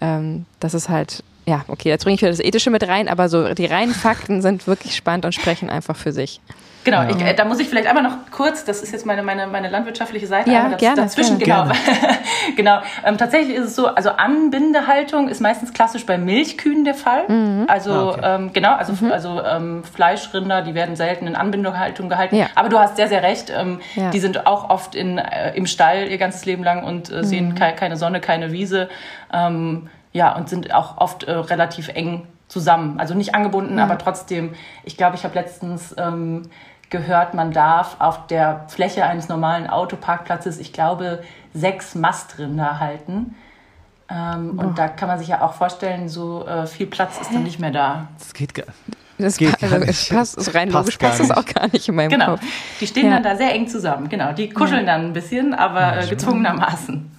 [0.00, 3.28] Ähm, das ist halt ja, okay, jetzt bringe ich wieder das Ethische mit rein, aber
[3.28, 6.40] so die reinen Fakten sind wirklich spannend und sprechen einfach für sich.
[6.86, 7.10] Genau, ja.
[7.10, 9.68] ich, äh, da muss ich vielleicht einmal noch kurz, das ist jetzt meine, meine, meine
[9.68, 11.72] landwirtschaftliche Seite, ja, das, gerne, dazwischen, gerne.
[12.54, 12.78] genau.
[12.78, 12.78] genau.
[13.04, 17.24] Ähm, tatsächlich ist es so, also Anbindehaltung ist meistens klassisch bei Milchkühen der Fall.
[17.26, 17.64] Mhm.
[17.66, 18.20] Also ah, okay.
[18.22, 19.10] ähm, genau, also, mhm.
[19.10, 22.36] also ähm, Fleischrinder, die werden selten in Anbindehaltung gehalten.
[22.36, 22.46] Ja.
[22.54, 23.50] Aber du hast sehr, sehr recht.
[23.50, 24.10] Ähm, ja.
[24.10, 27.48] Die sind auch oft in, äh, im Stall ihr ganzes Leben lang und äh, sehen
[27.48, 27.54] mhm.
[27.56, 28.88] ke keine Sonne, keine Wiese.
[29.32, 33.00] Ähm, ja, und sind auch oft äh, relativ eng zusammen.
[33.00, 33.80] Also nicht angebunden, mhm.
[33.80, 36.42] aber trotzdem, ich glaube, ich habe letztens ähm,
[36.90, 41.22] gehört, man darf auf der Fläche eines normalen Autoparkplatzes, ich glaube,
[41.52, 43.34] sechs Mastrinder halten.
[44.08, 47.42] Ähm, und da kann man sich ja auch vorstellen, so äh, viel Platz ist dann
[47.42, 48.08] nicht mehr da.
[48.18, 48.66] Das geht gar
[49.18, 51.88] das geht pa also es passt, also rein passt logisch passt das auch gar nicht
[51.88, 52.32] in meinem genau.
[52.32, 52.42] Kopf.
[52.80, 53.12] Die stehen ja.
[53.12, 54.08] dann da sehr eng zusammen.
[54.08, 54.92] Genau, die kuscheln ja.
[54.92, 57.10] dann ein bisschen, aber äh, gezwungenermaßen.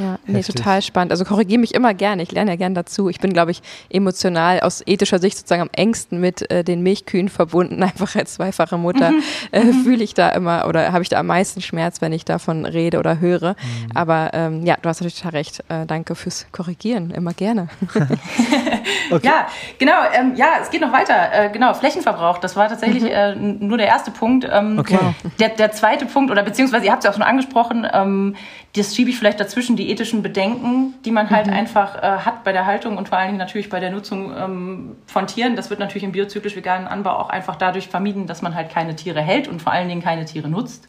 [0.00, 1.12] Ja, nee, total spannend.
[1.12, 2.22] Also korrigiere mich immer gerne.
[2.22, 3.08] Ich lerne ja gerne dazu.
[3.10, 3.60] Ich bin, glaube ich,
[3.90, 7.82] emotional aus ethischer Sicht sozusagen am engsten mit äh, den Milchkühen verbunden.
[7.90, 9.22] Einfach als zweifache Mutter mhm.
[9.52, 9.84] äh, mhm.
[9.84, 12.98] fühle ich da immer oder habe ich da am meisten Schmerz, wenn ich davon rede
[12.98, 13.50] oder höre.
[13.50, 13.56] Mhm.
[13.94, 15.60] Aber ähm, ja, du hast natürlich total recht.
[15.68, 17.10] Äh, danke fürs Korrigieren.
[17.10, 17.68] Immer gerne.
[19.10, 19.26] okay.
[19.26, 19.92] Ja, genau.
[20.14, 21.32] Ähm, ja, es geht noch weiter.
[21.32, 22.38] Äh, genau, Flächenverbrauch.
[22.38, 23.10] Das war tatsächlich mhm.
[23.10, 24.48] Äh, nur der erste Punkt.
[24.50, 24.98] Ähm, okay.
[25.38, 28.36] Der, der zweite Punkt, oder beziehungsweise ihr habt es ja auch schon angesprochen, ähm,
[28.76, 31.54] das schiebe ich vielleicht dazwischen, die ethischen Bedenken, die man halt mhm.
[31.54, 34.96] einfach äh, hat bei der Haltung und vor allen Dingen natürlich bei der Nutzung ähm,
[35.06, 35.56] von Tieren.
[35.56, 38.94] Das wird natürlich im biozyklisch veganen Anbau auch einfach dadurch vermieden, dass man halt keine
[38.94, 40.86] Tiere hält und vor allen Dingen keine Tiere nutzt.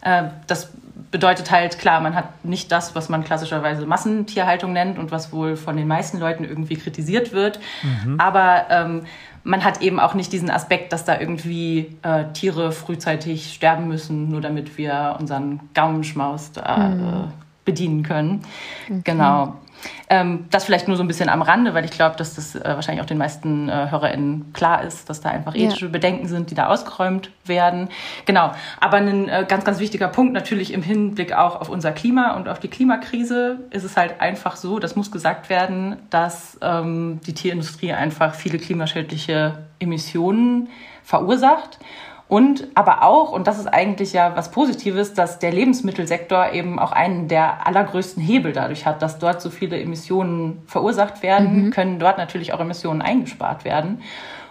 [0.00, 0.72] Äh, das
[1.12, 5.56] bedeutet halt, klar, man hat nicht das, was man klassischerweise Massentierhaltung nennt und was wohl
[5.56, 7.60] von den meisten Leuten irgendwie kritisiert wird.
[7.82, 8.18] Mhm.
[8.18, 9.04] Aber ähm,
[9.44, 14.30] man hat eben auch nicht diesen Aspekt, dass da irgendwie äh, Tiere frühzeitig sterben müssen,
[14.30, 17.02] nur damit wir unseren Gaumenschmaus da mhm.
[17.02, 17.26] äh,
[17.64, 18.42] bedienen können.
[18.88, 19.00] Okay.
[19.04, 19.56] Genau.
[20.08, 22.62] Ähm, das vielleicht nur so ein bisschen am Rande, weil ich glaube, dass das äh,
[22.64, 25.92] wahrscheinlich auch den meisten äh, HörerInnen klar ist, dass da einfach ethische ja.
[25.92, 27.88] Bedenken sind, die da ausgeräumt werden.
[28.26, 28.52] Genau.
[28.80, 32.48] Aber ein äh, ganz, ganz wichtiger Punkt natürlich im Hinblick auch auf unser Klima und
[32.48, 37.34] auf die Klimakrise ist es halt einfach so, das muss gesagt werden, dass ähm, die
[37.34, 40.68] Tierindustrie einfach viele klimaschädliche Emissionen
[41.02, 41.78] verursacht.
[42.34, 46.90] Und aber auch, und das ist eigentlich ja was Positives, dass der Lebensmittelsektor eben auch
[46.90, 51.70] einen der allergrößten Hebel dadurch hat, dass dort so viele Emissionen verursacht werden, mhm.
[51.70, 54.02] können dort natürlich auch Emissionen eingespart werden.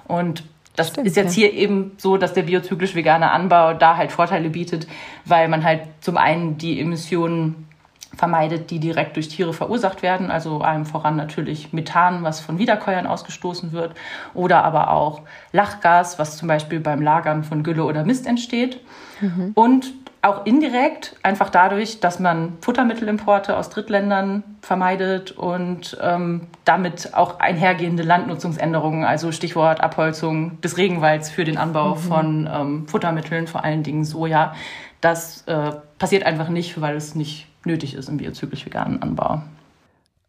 [0.08, 0.46] Und
[0.78, 1.50] das Stimmt, ist jetzt ja.
[1.50, 4.88] hier eben so, dass der biozyklisch vegane Anbau da halt Vorteile bietet,
[5.26, 7.68] weil man halt zum einen die Emissionen
[8.16, 13.08] vermeidet, die direkt durch Tiere verursacht werden, also allem voran natürlich Methan, was von Wiederkäuern
[13.08, 13.94] ausgestoßen wird,
[14.34, 15.22] oder aber auch
[15.52, 18.80] Lachgas, was zum Beispiel beim Lagern von Gülle oder Mist entsteht.
[19.22, 19.52] Mhm.
[19.56, 27.42] Und auch indirekt, einfach dadurch, dass man Futtermittelimporte aus Drittländern vermeidet und ähm, damit auch
[27.42, 32.00] einhergehende Landnutzungsänderungen, also Stichwort Abholzung des Regenwalds für den Anbau mhm.
[32.00, 34.56] von ähm, Futtermitteln, vor allen Dingen Soja.
[35.02, 39.42] Das äh, passiert einfach nicht, weil es nicht nötig ist im biozyklisch veganen Anbau.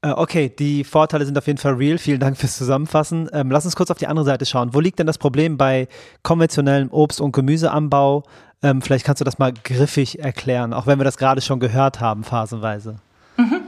[0.03, 1.99] Äh, okay, die Vorteile sind auf jeden Fall real.
[1.99, 3.31] Vielen Dank fürs Zusammenfassen.
[3.33, 4.75] Ähm, lass uns kurz auf die andere Seite schauen.
[4.75, 5.89] Wo liegt denn das Problem bei
[6.23, 8.25] konventionellem Obst- und Gemüseanbau?
[8.63, 12.01] Ähm, vielleicht kannst du das mal griffig erklären, auch wenn wir das gerade schon gehört
[12.01, 12.97] haben, phasenweise.
[13.37, 13.61] Mhm.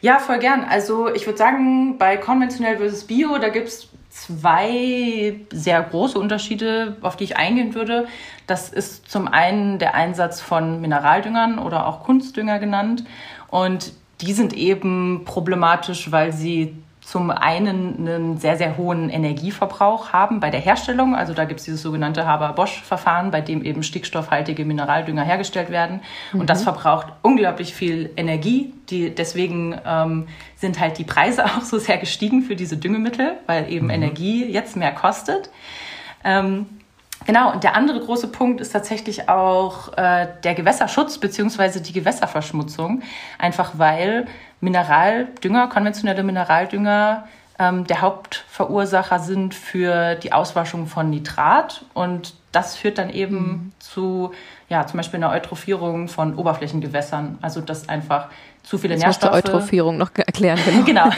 [0.00, 0.64] Ja, voll gern.
[0.64, 3.88] Also ich würde sagen, bei konventionell versus Bio, da gibt es
[4.26, 8.06] zwei sehr große Unterschiede, auf die ich eingehen würde.
[8.46, 13.04] Das ist zum einen der Einsatz von Mineraldüngern oder auch Kunstdünger genannt.
[13.48, 16.76] Und die sind eben problematisch, weil sie
[17.08, 21.16] zum einen einen sehr, sehr hohen Energieverbrauch haben bei der Herstellung.
[21.16, 26.02] Also da gibt es dieses sogenannte Haber-Bosch-Verfahren, bei dem eben stickstoffhaltige Mineraldünger hergestellt werden.
[26.34, 26.40] Mhm.
[26.40, 28.74] Und das verbraucht unglaublich viel Energie.
[28.90, 33.72] Die, deswegen ähm, sind halt die Preise auch so sehr gestiegen für diese Düngemittel, weil
[33.72, 33.92] eben mhm.
[33.92, 35.48] Energie jetzt mehr kostet.
[36.24, 36.66] Ähm,
[37.28, 43.02] Genau, und der andere große Punkt ist tatsächlich auch äh, der Gewässerschutz beziehungsweise die Gewässerverschmutzung.
[43.38, 44.26] Einfach weil
[44.62, 51.84] Mineraldünger, konventionelle Mineraldünger ähm, der Hauptverursacher sind für die Auswaschung von Nitrat.
[51.92, 53.72] Und das führt dann eben mhm.
[53.78, 54.32] zu,
[54.70, 57.36] ja, zum Beispiel einer Eutrophierung von Oberflächengewässern.
[57.42, 58.28] Also dass einfach
[58.68, 59.32] zu viele Jetzt Nährstoffe.
[59.32, 60.58] Musst du Eutrophierung noch erklären.
[60.84, 61.08] Genau.
[61.08, 61.10] genau.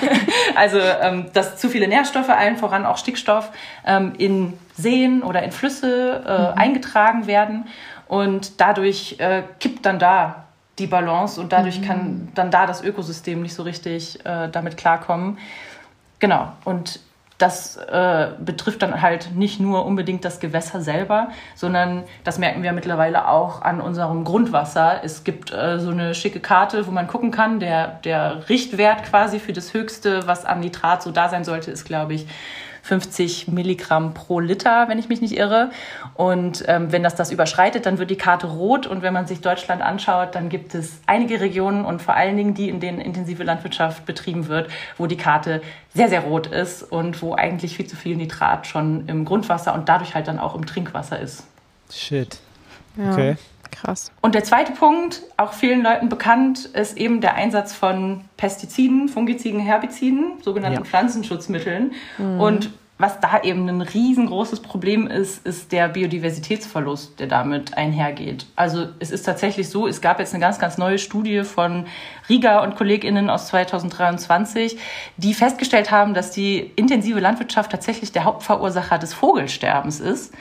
[0.54, 3.50] Also ähm, dass zu viele Nährstoffe, allen voran auch Stickstoff,
[3.84, 6.58] ähm, in Seen oder in Flüsse äh, mhm.
[6.58, 7.66] eingetragen werden
[8.06, 10.44] und dadurch äh, kippt dann da
[10.78, 11.84] die Balance und dadurch mhm.
[11.84, 15.38] kann dann da das Ökosystem nicht so richtig äh, damit klarkommen.
[16.20, 16.52] Genau.
[16.64, 17.00] Und
[17.40, 22.72] das äh, betrifft dann halt nicht nur unbedingt das Gewässer selber, sondern das merken wir
[22.72, 25.00] mittlerweile auch an unserem Grundwasser.
[25.02, 27.58] Es gibt äh, so eine schicke Karte, wo man gucken kann.
[27.58, 31.84] Der, der Richtwert quasi für das Höchste, was an Nitrat so da sein sollte, ist,
[31.84, 32.26] glaube ich,
[32.90, 35.70] 50 Milligramm pro Liter, wenn ich mich nicht irre.
[36.14, 38.88] Und ähm, wenn das das überschreitet, dann wird die Karte rot.
[38.88, 42.52] Und wenn man sich Deutschland anschaut, dann gibt es einige Regionen und vor allen Dingen
[42.54, 45.62] die, in denen intensive Landwirtschaft betrieben wird, wo die Karte
[45.94, 49.88] sehr, sehr rot ist und wo eigentlich viel zu viel Nitrat schon im Grundwasser und
[49.88, 51.44] dadurch halt dann auch im Trinkwasser ist.
[51.92, 52.40] Shit.
[52.96, 53.12] Ja.
[53.12, 53.36] Okay.
[53.70, 54.10] Krass.
[54.20, 59.60] Und der zweite Punkt, auch vielen Leuten bekannt, ist eben der Einsatz von Pestiziden, Fungiziden,
[59.60, 60.84] Herbiziden, sogenannten ja.
[60.84, 61.92] Pflanzenschutzmitteln.
[62.18, 62.40] Mhm.
[62.40, 62.70] Und
[63.00, 68.44] was da eben ein riesengroßes Problem ist, ist der Biodiversitätsverlust, der damit einhergeht.
[68.56, 71.86] Also es ist tatsächlich so, es gab jetzt eine ganz, ganz neue Studie von
[72.28, 74.78] Riga und KollegInnen aus 2023,
[75.16, 80.34] die festgestellt haben, dass die intensive Landwirtschaft tatsächlich der Hauptverursacher des Vogelsterbens ist.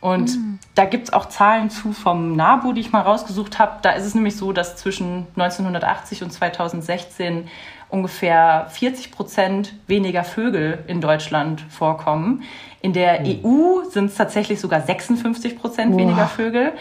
[0.00, 0.58] Und mhm.
[0.74, 3.80] da gibt es auch Zahlen zu vom NABU, die ich mal rausgesucht habe.
[3.82, 7.48] Da ist es nämlich so, dass zwischen 1980 und 2016
[7.90, 12.42] ungefähr 40 Prozent weniger Vögel in Deutschland vorkommen.
[12.80, 13.40] In der mhm.
[13.44, 16.72] EU sind es tatsächlich sogar 56 Prozent weniger Vögel.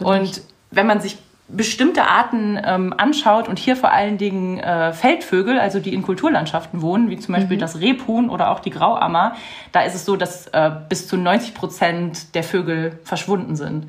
[0.00, 5.60] Und wenn man sich bestimmte Arten ähm, anschaut und hier vor allen Dingen äh, Feldvögel,
[5.60, 7.60] also die in Kulturlandschaften wohnen, wie zum Beispiel mhm.
[7.60, 9.36] das Rebhuhn oder auch die Grauammer,
[9.70, 13.88] da ist es so, dass äh, bis zu 90 Prozent der Vögel verschwunden sind.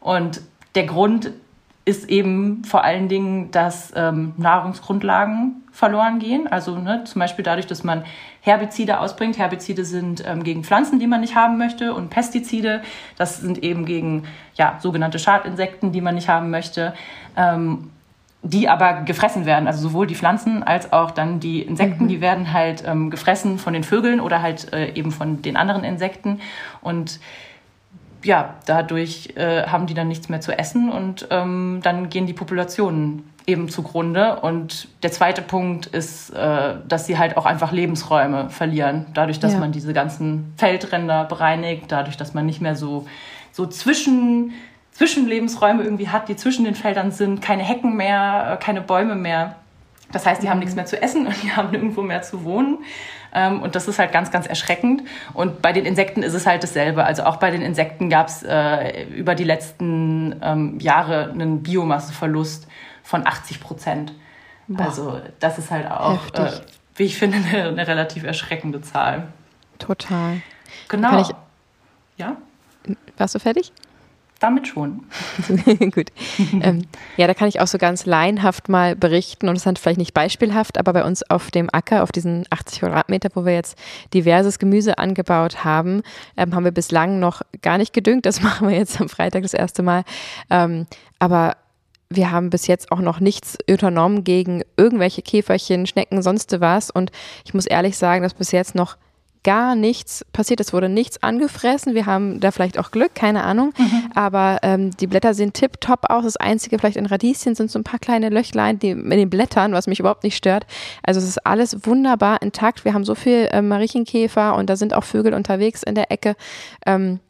[0.00, 0.42] Und
[0.74, 1.32] der Grund
[1.86, 6.48] ist eben vor allen Dingen, dass ähm, Nahrungsgrundlagen verloren gehen.
[6.48, 8.02] Also ne, zum Beispiel dadurch, dass man
[8.40, 9.38] Herbizide ausbringt.
[9.38, 11.94] Herbizide sind ähm, gegen Pflanzen, die man nicht haben möchte.
[11.94, 12.82] Und Pestizide,
[13.16, 16.94] das sind eben gegen ja, sogenannte Schadinsekten, die man nicht haben möchte.
[17.36, 17.92] Ähm,
[18.42, 19.68] die aber gefressen werden.
[19.68, 22.08] Also sowohl die Pflanzen als auch dann die Insekten, mhm.
[22.08, 25.84] die werden halt ähm, gefressen von den Vögeln oder halt äh, eben von den anderen
[25.84, 26.40] Insekten.
[26.80, 27.20] Und
[28.24, 32.32] ja, dadurch äh, haben die dann nichts mehr zu essen und ähm, dann gehen die
[32.32, 34.40] Populationen eben zugrunde.
[34.40, 39.54] Und der zweite Punkt ist, äh, dass sie halt auch einfach Lebensräume verlieren, dadurch, dass
[39.54, 39.58] ja.
[39.58, 43.06] man diese ganzen Feldränder bereinigt, dadurch, dass man nicht mehr so,
[43.50, 44.52] so zwischen,
[44.92, 49.56] Zwischenlebensräume irgendwie hat, die zwischen den Feldern sind, keine Hecken mehr, äh, keine Bäume mehr.
[50.10, 52.78] Das heißt, die haben nichts mehr zu essen und die haben nirgendwo mehr zu wohnen.
[53.32, 55.02] Ähm, und das ist halt ganz, ganz erschreckend.
[55.34, 57.04] Und bei den Insekten ist es halt dasselbe.
[57.04, 62.66] Also auch bei den Insekten gab es äh, über die letzten ähm, Jahre einen Biomasseverlust
[63.08, 64.12] von 80 Prozent.
[64.76, 66.50] Also das ist halt auch, äh,
[66.96, 69.28] wie ich finde, eine, eine, relativ erschreckende Zahl.
[69.78, 70.42] Total.
[70.88, 71.22] Genau.
[71.22, 71.30] Ich,
[72.18, 72.36] ja?
[73.16, 73.72] Warst du fertig?
[74.40, 75.04] damit schon.
[75.92, 76.12] Gut.
[76.60, 76.82] ähm,
[77.16, 80.14] ja, da kann ich auch so ganz laienhaft mal berichten und es ist vielleicht nicht
[80.14, 83.76] beispielhaft, aber bei uns auf dem Acker, auf diesen 80 Quadratmeter, wo wir jetzt
[84.14, 86.02] diverses Gemüse angebaut haben,
[86.36, 88.26] ähm, haben wir bislang noch gar nicht gedüngt.
[88.26, 90.04] Das machen wir jetzt am Freitag das erste Mal.
[90.50, 90.86] Ähm,
[91.18, 91.56] aber
[92.10, 96.90] wir haben bis jetzt auch noch nichts unternommen gegen irgendwelche Käferchen, Schnecken, sonst was.
[96.90, 97.10] Und
[97.44, 98.96] ich muss ehrlich sagen, dass bis jetzt noch
[99.44, 100.60] gar nichts passiert.
[100.60, 101.94] Es wurde nichts angefressen.
[101.94, 103.72] Wir haben da vielleicht auch Glück, keine Ahnung.
[103.78, 104.10] Mhm.
[104.14, 106.24] Aber ähm, die Blätter sehen tipptopp aus.
[106.24, 109.72] Das Einzige vielleicht in Radieschen sind so ein paar kleine Löchlein die, in den Blättern,
[109.72, 110.66] was mich überhaupt nicht stört.
[111.02, 112.84] Also es ist alles wunderbar intakt.
[112.84, 116.34] Wir haben so viel äh, Mariechenkäfer und da sind auch Vögel unterwegs in der Ecke.
[116.84, 117.20] Ähm,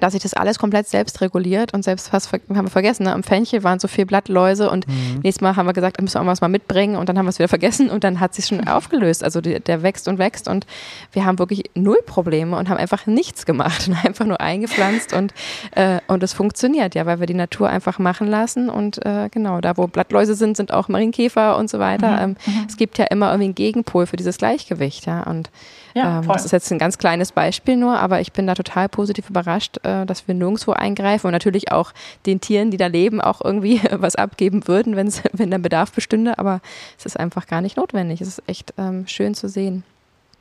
[0.00, 3.12] dass sich das alles komplett selbst reguliert und selbst fast haben wir vergessen, ne?
[3.12, 5.20] am Fenchel waren so viel Blattläuse und mhm.
[5.22, 7.38] nächstes Mal haben wir gesagt, müssen wir irgendwas mal mitbringen und dann haben wir es
[7.38, 9.24] wieder vergessen und dann hat sich schon aufgelöst.
[9.24, 10.66] Also die, der wächst und wächst und
[11.12, 15.32] wir haben wirklich null Probleme und haben einfach nichts gemacht und einfach nur eingepflanzt und
[15.72, 19.60] äh, und es funktioniert ja, weil wir die Natur einfach machen lassen und äh, genau
[19.60, 22.12] da, wo Blattläuse sind, sind auch Marienkäfer und so weiter.
[22.12, 22.22] Mhm.
[22.22, 22.64] Ähm, mhm.
[22.68, 25.50] Es gibt ja immer irgendwie einen Gegenpol für dieses Gleichgewicht, ja und
[25.96, 28.88] ja, ähm, das ist jetzt ein ganz kleines Beispiel nur, aber ich bin da total
[28.88, 31.92] positiv überrascht, äh, dass wir nirgendwo eingreifen und natürlich auch
[32.26, 36.38] den Tieren, die da leben, auch irgendwie was abgeben würden, wenn's, wenn der Bedarf bestünde.
[36.38, 36.60] Aber
[36.98, 38.20] es ist einfach gar nicht notwendig.
[38.20, 39.84] Es ist echt ähm, schön zu sehen.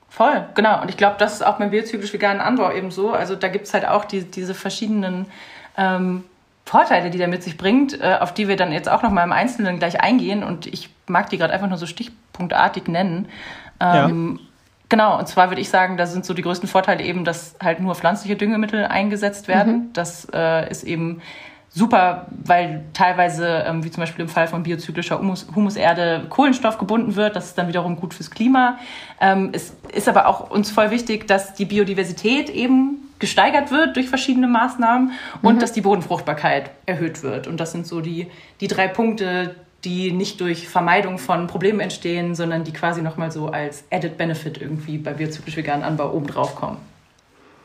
[0.10, 0.82] Voll, genau.
[0.82, 3.12] Und ich glaube, das ist auch beim biozyklisch veganen Anbau eben so.
[3.12, 5.26] Also da gibt es halt auch die, diese verschiedenen
[5.78, 6.24] ähm,
[6.64, 9.34] Vorteile, die der mit sich bringt, äh, auf die wir dann jetzt auch nochmal im
[9.34, 10.44] Einzelnen gleich eingehen.
[10.44, 13.28] Und ich mag die gerade einfach nur so stichpunktartig nennen.
[13.80, 14.45] Ähm, ja.
[14.90, 17.80] Genau, und zwar würde ich sagen, da sind so die größten Vorteile eben, dass halt
[17.80, 19.74] nur pflanzliche Düngemittel eingesetzt werden.
[19.74, 19.94] Mhm.
[19.94, 21.22] Das äh, ist eben
[21.76, 27.16] super, weil teilweise, ähm, wie zum Beispiel im Fall von biozyklischer Humus, Humuserde, Kohlenstoff gebunden
[27.16, 27.36] wird.
[27.36, 28.78] Das ist dann wiederum gut fürs Klima.
[29.20, 34.08] Ähm, es ist aber auch uns voll wichtig, dass die Biodiversität eben gesteigert wird durch
[34.08, 35.60] verschiedene Maßnahmen und mhm.
[35.60, 37.48] dass die Bodenfruchtbarkeit erhöht wird.
[37.48, 38.28] Und das sind so die,
[38.62, 43.48] die drei Punkte, die nicht durch Vermeidung von Problemen entstehen, sondern die quasi nochmal so
[43.48, 46.78] als Added Benefit irgendwie bei biozyklisch veganen Anbau obendrauf kommen.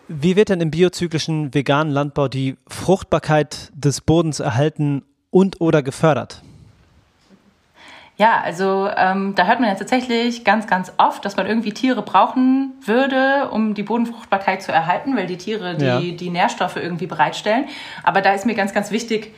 [0.09, 6.43] Wie wird denn im biozyklischen veganen Landbau die Fruchtbarkeit des Bodens erhalten und oder gefördert?
[8.21, 12.03] Ja, also ähm, da hört man ja tatsächlich ganz, ganz oft, dass man irgendwie Tiere
[12.03, 16.01] brauchen würde, um die Bodenfruchtbarkeit zu erhalten, weil die Tiere die, ja.
[16.01, 17.65] die Nährstoffe irgendwie bereitstellen.
[18.03, 19.33] Aber da ist mir ganz, ganz wichtig,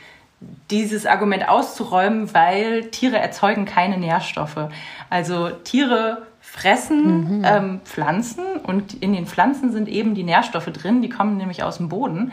[0.69, 4.69] dieses Argument auszuräumen, weil Tiere erzeugen keine Nährstoffe.
[5.09, 7.45] Also Tiere fressen mhm.
[7.45, 11.77] ähm, Pflanzen und in den Pflanzen sind eben die Nährstoffe drin, die kommen nämlich aus
[11.77, 12.31] dem Boden.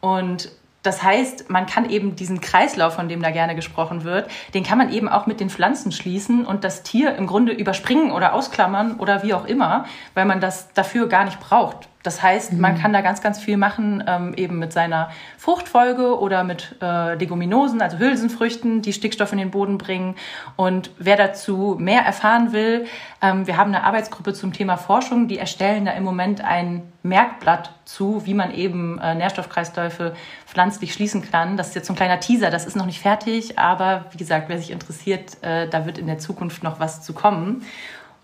[0.00, 0.50] Und
[0.82, 4.78] das heißt, man kann eben diesen Kreislauf, von dem da gerne gesprochen wird, den kann
[4.78, 8.96] man eben auch mit den Pflanzen schließen und das Tier im Grunde überspringen oder ausklammern
[8.96, 11.88] oder wie auch immer, weil man das dafür gar nicht braucht.
[12.02, 12.78] Das heißt, man mhm.
[12.78, 17.80] kann da ganz, ganz viel machen, ähm, eben mit seiner Fruchtfolge oder mit äh, Leguminosen,
[17.80, 20.16] also Hülsenfrüchten, die Stickstoff in den Boden bringen.
[20.56, 22.86] Und wer dazu mehr erfahren will,
[23.20, 27.70] ähm, wir haben eine Arbeitsgruppe zum Thema Forschung, die erstellen da im Moment ein Merkblatt
[27.84, 30.14] zu, wie man eben äh, Nährstoffkreisläufe
[30.46, 31.56] pflanzlich schließen kann.
[31.56, 34.48] Das ist jetzt so ein kleiner Teaser, das ist noch nicht fertig, aber wie gesagt,
[34.48, 37.64] wer sich interessiert, äh, da wird in der Zukunft noch was zu kommen.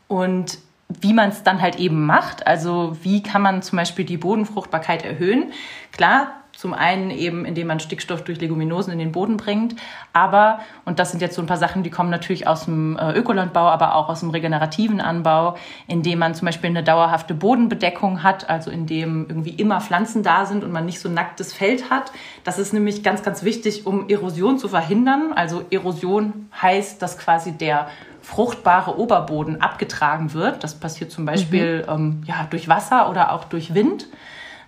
[0.06, 2.46] Und wie man es dann halt eben macht.
[2.46, 5.52] Also wie kann man zum Beispiel die Bodenfruchtbarkeit erhöhen?
[5.92, 9.76] Klar, zum einen eben, indem man Stickstoff durch Leguminosen in den Boden bringt.
[10.12, 13.12] Aber, und das sind jetzt so ein paar Sachen, die kommen natürlich aus dem äh,
[13.12, 15.54] Ökolandbau, aber auch aus dem regenerativen Anbau,
[15.86, 20.64] indem man zum Beispiel eine dauerhafte Bodenbedeckung hat, also indem irgendwie immer Pflanzen da sind
[20.64, 22.10] und man nicht so nacktes Feld hat.
[22.42, 25.32] Das ist nämlich ganz, ganz wichtig, um Erosion zu verhindern.
[25.36, 27.86] Also Erosion heißt, dass quasi der
[28.28, 30.62] fruchtbare Oberboden abgetragen wird.
[30.62, 31.92] Das passiert zum Beispiel mhm.
[31.92, 34.06] ähm, ja, durch Wasser oder auch durch Wind.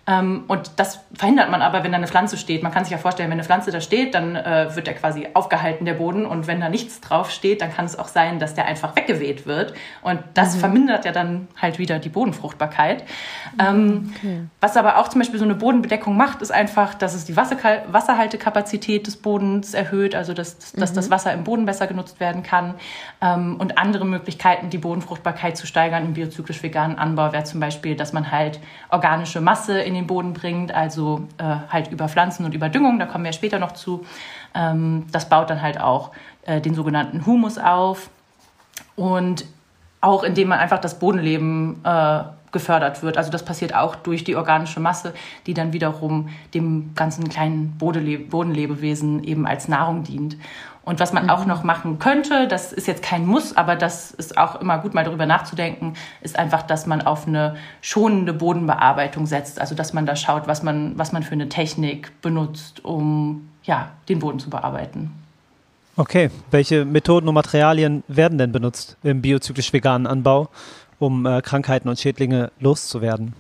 [0.07, 2.63] Ähm, und das verhindert man aber, wenn da eine Pflanze steht.
[2.63, 5.29] Man kann sich ja vorstellen, wenn eine Pflanze da steht, dann äh, wird der quasi
[5.35, 6.25] aufgehalten, der Boden.
[6.27, 9.47] Und wenn da nichts drauf steht, dann kann es auch sein, dass der einfach weggeweht
[9.47, 9.75] wird.
[10.03, 10.61] Und das mhm.
[10.61, 13.05] vermindert ja dann halt wieder die Bodenfruchtbarkeit.
[13.59, 14.43] Ähm, okay.
[14.61, 19.07] Was aber auch zum Beispiel so eine Bodenbedeckung macht, ist einfach, dass es die Wasserhaltekapazität
[19.07, 20.95] des Bodens erhöht, also dass, dass mhm.
[20.97, 22.75] das Wasser im Boden besser genutzt werden kann.
[23.21, 27.97] Ähm, und andere Möglichkeiten, die Bodenfruchtbarkeit zu steigern im biozyklisch veganen Anbau, wäre zum Beispiel,
[27.97, 32.55] dass man halt organische Masse in den Boden bringt, also äh, halt über Pflanzen und
[32.55, 34.07] über Düngung, da kommen wir später noch zu.
[34.55, 36.13] Ähm, das baut dann halt auch
[36.47, 38.09] äh, den sogenannten Humus auf.
[38.97, 39.45] Und
[40.01, 42.23] auch indem man einfach das Bodenleben äh,
[42.53, 43.17] gefördert wird.
[43.17, 45.13] Also das passiert auch durch die organische Masse,
[45.47, 50.37] die dann wiederum dem ganzen kleinen Bodenlebewesen eben als Nahrung dient.
[50.91, 51.31] Und was man mhm.
[51.31, 54.93] auch noch machen könnte, das ist jetzt kein Muss, aber das ist auch immer gut,
[54.93, 59.61] mal darüber nachzudenken, ist einfach, dass man auf eine schonende Bodenbearbeitung setzt.
[59.61, 63.91] Also dass man da schaut, was man, was man für eine Technik benutzt, um ja,
[64.09, 65.13] den Boden zu bearbeiten.
[65.97, 70.49] Okay, welche Methoden und Materialien werden denn benutzt im biozyklisch veganen Anbau,
[70.99, 73.35] um äh, Krankheiten und Schädlinge loszuwerden?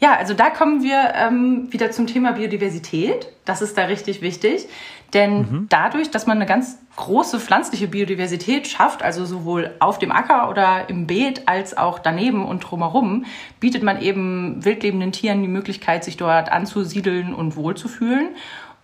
[0.00, 3.28] Ja, also da kommen wir ähm, wieder zum Thema Biodiversität.
[3.44, 4.68] Das ist da richtig wichtig.
[5.14, 5.66] Denn mhm.
[5.68, 10.88] dadurch, dass man eine ganz große pflanzliche Biodiversität schafft, also sowohl auf dem Acker oder
[10.88, 13.24] im Beet als auch daneben und drumherum,
[13.58, 18.30] bietet man eben wildlebenden Tieren die Möglichkeit, sich dort anzusiedeln und wohlzufühlen.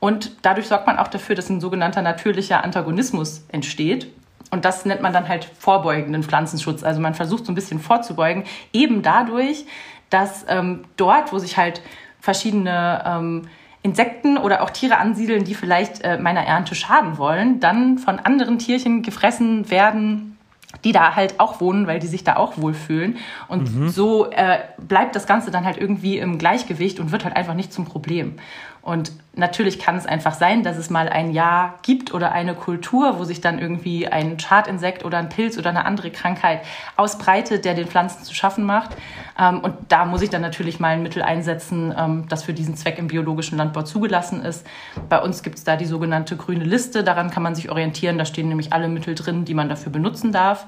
[0.01, 4.09] Und dadurch sorgt man auch dafür, dass ein sogenannter natürlicher Antagonismus entsteht.
[4.51, 6.85] Und das nennt man dann halt vorbeugenden Pflanzenschutz.
[6.85, 9.65] Also man versucht so ein bisschen vorzubeugen, eben dadurch,
[10.11, 11.83] dass ähm, dort, wo sich halt
[12.21, 13.49] verschiedene ähm,
[13.83, 18.59] Insekten oder auch Tiere ansiedeln, die vielleicht äh, meiner Ernte schaden wollen, dann von anderen
[18.59, 20.39] Tierchen gefressen werden,
[20.85, 23.19] die da halt auch wohnen, weil die sich da auch wohlfühlen.
[23.49, 23.89] Und mhm.
[23.89, 27.73] so äh, bleibt das Ganze dann halt irgendwie im Gleichgewicht und wird halt einfach nicht
[27.73, 28.37] zum Problem.
[28.85, 33.19] Und natürlich kann es einfach sein, dass es mal ein Jahr gibt oder eine Kultur,
[33.19, 36.61] wo sich dann irgendwie ein Schadinsekt oder ein Pilz oder eine andere Krankheit
[36.95, 38.91] ausbreitet, der den Pflanzen zu schaffen macht.
[39.39, 42.77] Ähm, und da muss ich dann natürlich mal ein Mittel einsetzen, ähm, das für diesen
[42.77, 44.67] Zweck im biologischen Landbau zugelassen ist.
[45.09, 47.03] Bei uns gibt es da die sogenannte grüne Liste.
[47.03, 48.19] Daran kann man sich orientieren.
[48.19, 50.67] Da stehen nämlich alle Mittel drin, die man dafür benutzen darf.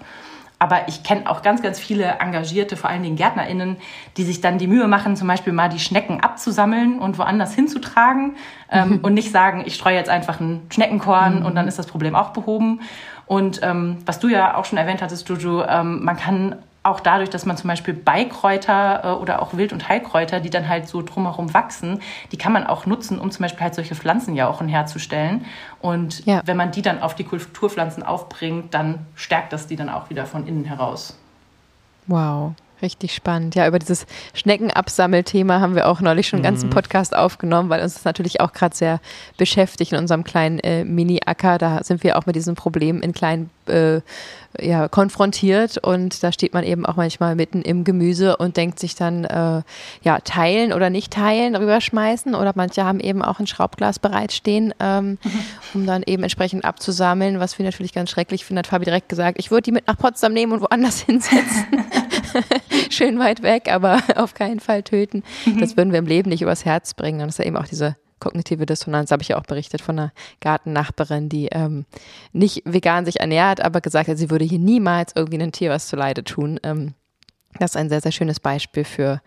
[0.58, 3.76] Aber ich kenne auch ganz, ganz viele engagierte, vor allen Dingen GärtnerInnen,
[4.16, 8.36] die sich dann die Mühe machen, zum Beispiel mal die Schnecken abzusammeln und woanders hinzutragen
[8.70, 11.46] ähm, und nicht sagen, ich streue jetzt einfach ein Schneckenkorn mhm.
[11.46, 12.80] und dann ist das Problem auch behoben.
[13.26, 16.56] Und ähm, was du ja auch schon erwähnt hattest, Jojo, ähm, man kann
[16.86, 20.68] auch dadurch, dass man zum Beispiel Beikräuter äh, oder auch Wild- und Heilkräuter, die dann
[20.68, 22.00] halt so drumherum wachsen,
[22.32, 25.44] die kann man auch nutzen, um zum Beispiel halt solche Pflanzenjauchen herzustellen.
[25.80, 26.42] Und ja.
[26.44, 30.26] wenn man die dann auf die Kulturpflanzen aufbringt, dann stärkt das die dann auch wieder
[30.26, 31.18] von innen heraus.
[32.06, 32.54] Wow.
[32.82, 33.54] Richtig spannend.
[33.54, 36.74] Ja, über dieses Schneckenabsammelthema haben wir auch neulich schon einen ganzen mhm.
[36.74, 39.00] Podcast aufgenommen, weil uns das natürlich auch gerade sehr
[39.38, 41.56] beschäftigt in unserem kleinen äh, Mini-Acker.
[41.56, 44.00] Da sind wir auch mit diesem Problem in kleinen äh,
[44.60, 48.94] ja, konfrontiert und da steht man eben auch manchmal mitten im Gemüse und denkt sich
[48.94, 49.62] dann, äh,
[50.02, 55.18] ja, teilen oder nicht teilen, rüberschmeißen oder manche haben eben auch ein Schraubglas bereitstehen, ähm,
[55.22, 55.40] mhm.
[55.74, 59.38] um dann eben entsprechend abzusammeln, was wir natürlich ganz schrecklich finden, hat Fabi direkt gesagt,
[59.38, 61.66] ich würde die mit nach Potsdam nehmen und woanders hinsetzen.
[62.90, 65.22] Schön weit weg, aber auf keinen Fall töten.
[65.44, 65.60] Mhm.
[65.60, 67.68] Das würden wir im Leben nicht übers Herz bringen und das ist ja eben auch
[67.68, 71.84] diese kognitive Dissonanz, habe ich ja auch berichtet von einer Gartennachbarin, die ähm,
[72.32, 75.88] nicht vegan sich ernährt, aber gesagt hat, sie würde hier niemals irgendwie ein Tier was
[75.88, 76.58] zu Leide tun.
[76.62, 76.94] Ähm,
[77.58, 79.20] das ist ein sehr, sehr schönes Beispiel für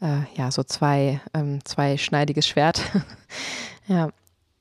[0.00, 2.80] äh, ja, so zwei, ähm, zweischneidiges Schwert.
[3.88, 4.10] ja,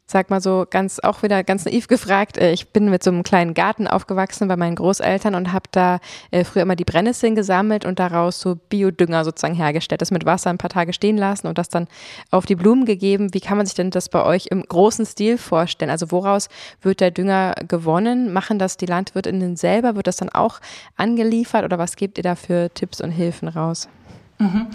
[0.08, 3.24] sag mal so ganz auch wieder ganz naiv gefragt, äh, ich bin mit so einem
[3.24, 6.00] kleinen Garten aufgewachsen bei meinen Großeltern und habe da
[6.32, 10.52] äh, früher immer die Brennnesseln gesammelt und daraus so Biodünger sozusagen hergestellt, das mit Wasser
[10.52, 11.88] ein paar Tage stehen lassen und das dann
[12.30, 13.34] auf die Blumen gegeben.
[13.34, 15.90] Wie kann man sich denn das bei euch im großen Stil vorstellen?
[15.90, 16.50] Also woraus
[16.82, 18.32] wird der Dünger gewonnen?
[18.32, 19.96] Machen das die Landwirtinnen selber?
[19.96, 20.60] Wird das dann auch
[20.98, 23.90] angeliefert oder was gebt ihr da für Tipps und Hilfen raus?
[24.38, 24.68] Mhm.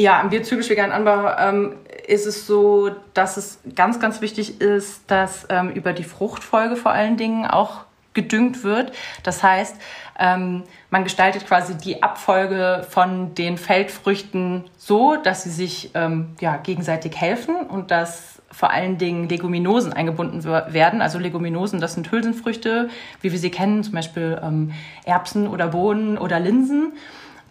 [0.00, 1.74] Ja, im biozyklisch veganen Anbau ähm,
[2.06, 6.92] ist es so, dass es ganz, ganz wichtig ist, dass ähm, über die Fruchtfolge vor
[6.92, 7.84] allen Dingen auch
[8.14, 8.92] gedüngt wird.
[9.24, 9.76] Das heißt,
[10.20, 16.58] ähm, man gestaltet quasi die Abfolge von den Feldfrüchten so, dass sie sich ähm, ja,
[16.58, 21.02] gegenseitig helfen und dass vor allen Dingen Leguminosen eingebunden werden.
[21.02, 22.88] Also Leguminosen, das sind Hülsenfrüchte,
[23.20, 24.72] wie wir sie kennen, zum Beispiel ähm,
[25.04, 26.92] Erbsen oder Bohnen oder Linsen.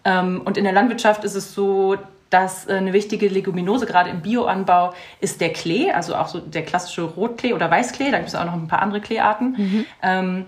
[0.04, 1.96] Ähm, und in der Landwirtschaft ist es so,
[2.30, 6.62] dass äh, eine wichtige Leguminose gerade im Bioanbau ist der Klee, also auch so der
[6.62, 8.10] klassische Rotklee oder Weißklee.
[8.10, 9.54] Da gibt es auch noch ein paar andere Kleearten.
[9.56, 9.84] Mhm.
[10.02, 10.46] Ähm,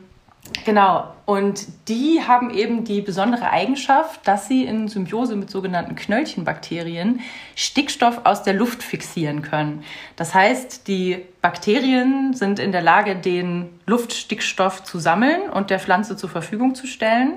[0.65, 1.13] genau.
[1.27, 7.21] Und die haben eben die besondere Eigenschaft, dass sie in Symbiose mit sogenannten Knöllchenbakterien
[7.55, 9.85] Stickstoff aus der Luft fixieren können.
[10.17, 16.17] Das heißt, die Bakterien sind in der Lage, den Luftstickstoff zu sammeln und der Pflanze
[16.17, 17.35] zur Verfügung zu stellen.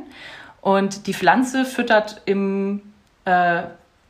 [0.61, 2.81] Und die Pflanze füttert im
[3.25, 3.63] äh,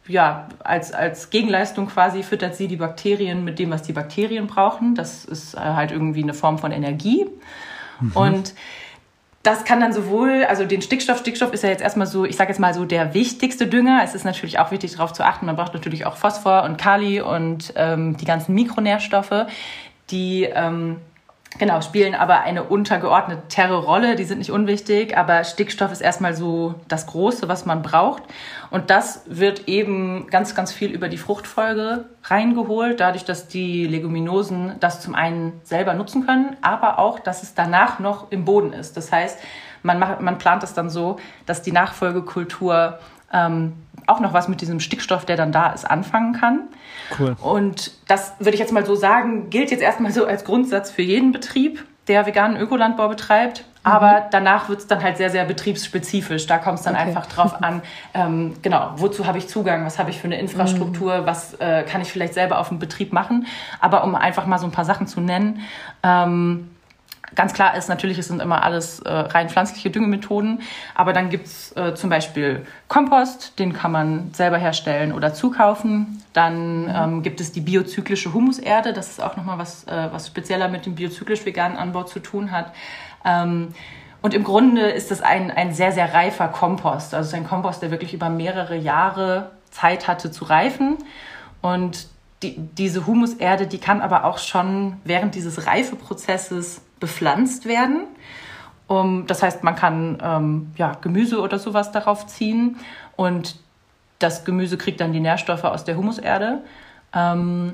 [0.07, 4.95] ja, als, als Gegenleistung quasi füttert sie die Bakterien mit dem, was die Bakterien brauchen.
[4.95, 7.25] Das ist äh, halt irgendwie eine Form von Energie.
[7.99, 8.11] Mhm.
[8.13, 8.53] Und
[9.43, 12.49] das kann dann sowohl, also den Stickstoff, Stickstoff ist ja jetzt erstmal so, ich sage
[12.49, 14.01] jetzt mal so der wichtigste Dünger.
[14.03, 17.21] Es ist natürlich auch wichtig darauf zu achten, man braucht natürlich auch Phosphor und Kali
[17.21, 19.47] und ähm, die ganzen Mikronährstoffe,
[20.09, 20.97] die ähm,
[21.59, 24.15] Genau, spielen aber eine untergeordnetere Rolle.
[24.15, 28.23] Die sind nicht unwichtig, aber Stickstoff ist erstmal so das Große, was man braucht.
[28.71, 34.75] Und das wird eben ganz, ganz viel über die Fruchtfolge reingeholt, dadurch, dass die Leguminosen
[34.79, 38.97] das zum einen selber nutzen können, aber auch, dass es danach noch im Boden ist.
[38.97, 39.37] Das heißt,
[39.83, 42.97] man, macht, man plant es dann so, dass die Nachfolgekultur
[43.31, 43.73] ähm,
[44.07, 46.61] auch noch was mit diesem Stickstoff, der dann da ist, anfangen kann.
[47.19, 47.35] Cool.
[47.41, 51.01] Und das würde ich jetzt mal so sagen, gilt jetzt erstmal so als Grundsatz für
[51.01, 53.65] jeden Betrieb, der veganen Ökolandbau betreibt.
[53.83, 54.23] Aber mhm.
[54.31, 56.47] danach wird es dann halt sehr, sehr betriebsspezifisch.
[56.47, 57.03] Da kommt es dann okay.
[57.03, 57.81] einfach drauf an,
[58.13, 61.25] ähm, genau, wozu habe ich Zugang, was habe ich für eine Infrastruktur, mhm.
[61.25, 63.45] was äh, kann ich vielleicht selber auf dem Betrieb machen.
[63.79, 65.61] Aber um einfach mal so ein paar Sachen zu nennen,
[66.01, 66.69] ähm,
[67.35, 70.61] Ganz klar ist natürlich, es sind immer alles äh, rein pflanzliche Düngemethoden,
[70.93, 76.21] aber dann gibt's äh, zum Beispiel Kompost, den kann man selber herstellen oder zukaufen.
[76.33, 76.91] Dann mhm.
[76.95, 80.85] ähm, gibt es die biozyklische Humuserde, das ist auch nochmal was, äh, was spezieller mit
[80.85, 82.71] dem biozyklisch-veganen Anbau zu tun hat.
[83.25, 83.69] Ähm,
[84.21, 87.13] und im Grunde ist das ein, ein sehr, sehr reifer Kompost.
[87.13, 90.97] Also es ein Kompost, der wirklich über mehrere Jahre Zeit hatte zu reifen.
[91.61, 92.07] Und
[92.41, 98.07] die, diese Humuserde, die kann aber auch schon während dieses Reifeprozesses bepflanzt werden.
[98.87, 102.77] Um, das heißt, man kann ähm, ja, Gemüse oder sowas darauf ziehen
[103.17, 103.57] und
[104.19, 106.61] das Gemüse kriegt dann die Nährstoffe aus der Humuserde.
[107.13, 107.73] Ähm,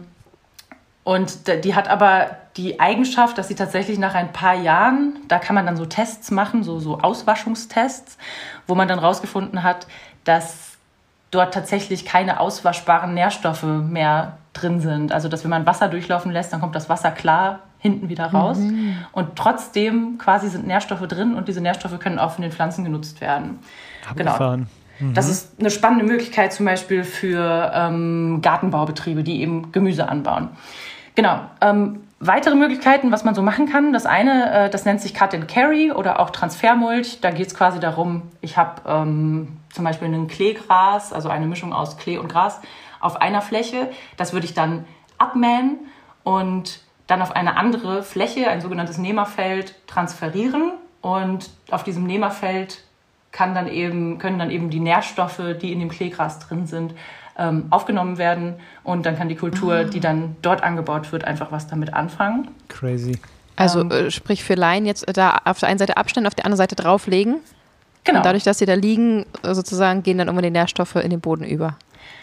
[1.03, 5.55] und die hat aber die Eigenschaft, dass sie tatsächlich nach ein paar Jahren, da kann
[5.55, 8.17] man dann so Tests machen, so, so Auswaschungstests,
[8.65, 9.86] wo man dann rausgefunden hat,
[10.23, 10.77] dass
[11.32, 15.11] dort tatsächlich keine auswaschbaren Nährstoffe mehr drin sind.
[15.11, 18.57] Also, dass wenn man Wasser durchlaufen lässt, dann kommt das Wasser klar hinten wieder raus.
[18.57, 18.97] Mhm.
[19.11, 23.21] Und trotzdem quasi sind Nährstoffe drin und diese Nährstoffe können auch von den Pflanzen genutzt
[23.21, 23.59] werden.
[24.07, 24.67] Abgefahren.
[24.99, 25.09] Genau.
[25.09, 25.13] Mhm.
[25.13, 30.49] Das ist eine spannende Möglichkeit zum Beispiel für ähm, Gartenbaubetriebe, die eben Gemüse anbauen.
[31.15, 31.39] Genau.
[31.61, 33.93] Ähm, weitere Möglichkeiten, was man so machen kann.
[33.93, 37.21] Das eine, äh, das nennt sich Cut and Carry oder auch Transfermulch.
[37.21, 41.73] Da geht es quasi darum, ich habe ähm, zum Beispiel ein Kleegras, also eine Mischung
[41.73, 42.59] aus Klee und Gras
[42.99, 43.89] auf einer Fläche.
[44.17, 44.86] Das würde ich dann
[45.17, 45.80] abmähen
[46.23, 50.74] und dann auf eine andere Fläche, ein sogenanntes Nehmerfeld, transferieren.
[51.01, 52.84] Und auf diesem Nehmerfeld
[53.32, 56.93] kann dann eben, können dann eben die Nährstoffe, die in dem Kleegras drin sind,
[57.36, 58.55] ähm, aufgenommen werden.
[58.84, 59.84] Und dann kann die Kultur, ah.
[59.86, 62.49] die dann dort angebaut wird, einfach was damit anfangen.
[62.68, 63.20] Crazy.
[63.55, 66.45] Also ähm, äh, sprich für Laien jetzt da auf der einen Seite Abstand, auf der
[66.45, 67.38] anderen Seite drauflegen.
[68.03, 68.20] Genau.
[68.20, 71.43] Und dadurch, dass sie da liegen, sozusagen, gehen dann immer die Nährstoffe in den Boden
[71.43, 71.76] über.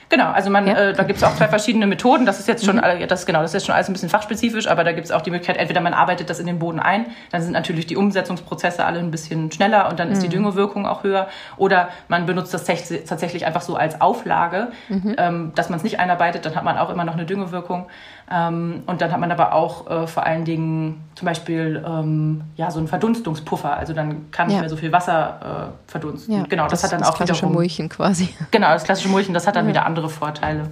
[0.09, 0.74] Genau, also man, ja.
[0.74, 2.26] äh, da gibt es auch zwei verschiedene Methoden.
[2.26, 3.09] Das ist jetzt schon, mhm.
[3.09, 5.22] das genau, das ist jetzt schon alles ein bisschen fachspezifisch, aber da gibt es auch
[5.22, 8.84] die Möglichkeit, entweder man arbeitet das in den Boden ein, dann sind natürlich die Umsetzungsprozesse
[8.84, 10.32] alle ein bisschen schneller und dann ist die mhm.
[10.32, 11.28] Düngewirkung auch höher.
[11.57, 15.16] Oder man benutzt das tatsächlich einfach so als Auflage, mhm.
[15.18, 17.86] ähm, dass man es nicht einarbeitet, dann hat man auch immer noch eine Düngewirkung.
[18.31, 22.70] Ähm, und dann hat man aber auch äh, vor allen Dingen zum Beispiel ähm, ja,
[22.70, 23.77] so einen Verdunstungspuffer.
[23.77, 24.62] Also dann kann nicht ja.
[24.62, 26.35] mehr so viel Wasser äh, verdunsten.
[26.35, 28.29] Ja, genau, das, das, hat dann das auch klassische wiederum, Mulchen quasi.
[28.51, 29.70] Genau, das klassische Mulchen, das hat dann ja.
[29.70, 30.70] wieder andere Vorteile.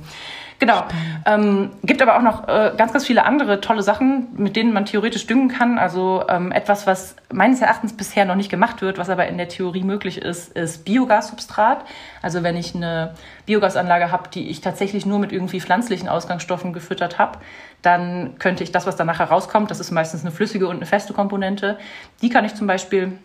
[0.64, 0.84] Genau.
[1.26, 4.86] Ähm, gibt aber auch noch äh, ganz, ganz viele andere tolle Sachen, mit denen man
[4.86, 5.78] theoretisch düngen kann.
[5.78, 9.48] Also ähm, etwas, was meines Erachtens bisher noch nicht gemacht wird, was aber in der
[9.48, 11.84] Theorie möglich ist, ist Biogassubstrat.
[12.22, 17.18] Also wenn ich eine Biogasanlage habe, die ich tatsächlich nur mit irgendwie pflanzlichen Ausgangsstoffen gefüttert
[17.18, 17.38] habe,
[17.82, 21.12] dann könnte ich das, was danach herauskommt, das ist meistens eine flüssige und eine feste
[21.12, 21.78] Komponente,
[22.22, 23.18] die kann ich zum Beispiel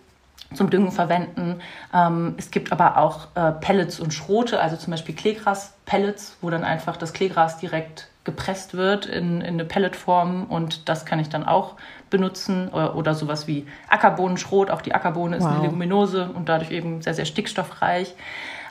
[0.54, 1.62] zum Düngen verwenden.
[1.94, 6.64] Ähm, es gibt aber auch äh, Pellets und Schrote, also zum Beispiel Kleegras-Pellets, wo dann
[6.64, 11.46] einfach das Kleegras direkt gepresst wird in, in eine Pelletform und das kann ich dann
[11.46, 11.76] auch
[12.10, 14.72] benutzen oder, oder sowas wie Ackerbohnenschrot.
[14.72, 15.54] Auch die Ackerbohne ist wow.
[15.54, 18.16] eine Leguminose und dadurch eben sehr, sehr stickstoffreich.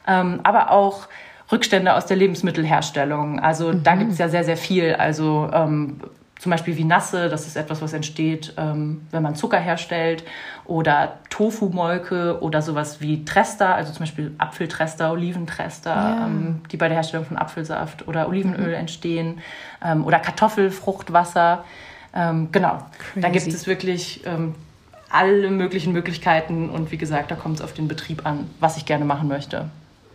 [0.07, 1.09] Ähm, aber auch
[1.51, 3.41] Rückstände aus der Lebensmittelherstellung.
[3.41, 3.83] Also mhm.
[3.83, 4.95] da gibt es ja sehr, sehr viel.
[4.95, 6.01] Also ähm,
[6.39, 10.25] zum Beispiel wie Nasse, das ist etwas, was entsteht, ähm, wenn man Zucker herstellt,
[10.65, 16.27] oder Tofu-Molke oder sowas wie Trester, also zum Beispiel Apfeltrester, Oliventrester, ja.
[16.27, 18.75] ähm, die bei der Herstellung von Apfelsaft oder Olivenöl mhm.
[18.75, 19.41] entstehen,
[19.85, 21.65] ähm, oder Kartoffelfruchtwasser.
[22.15, 23.21] Ähm, genau, Crazy.
[23.21, 24.55] da gibt es wirklich ähm,
[25.11, 28.87] alle möglichen Möglichkeiten und wie gesagt, da kommt es auf den Betrieb an, was ich
[28.87, 29.71] gerne machen möchte.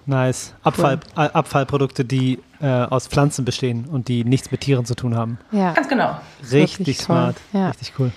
[0.06, 0.54] Nice.
[0.64, 1.30] Abfall, cool.
[1.34, 5.38] Abfallprodukte, die äh, aus Pflanzen bestehen und die nichts mit Tieren zu tun haben.
[5.52, 5.74] Ja.
[5.74, 6.18] Ganz genau.
[6.52, 7.38] Richtig smart.
[7.54, 7.70] Ja.
[7.70, 8.12] Richtig cool.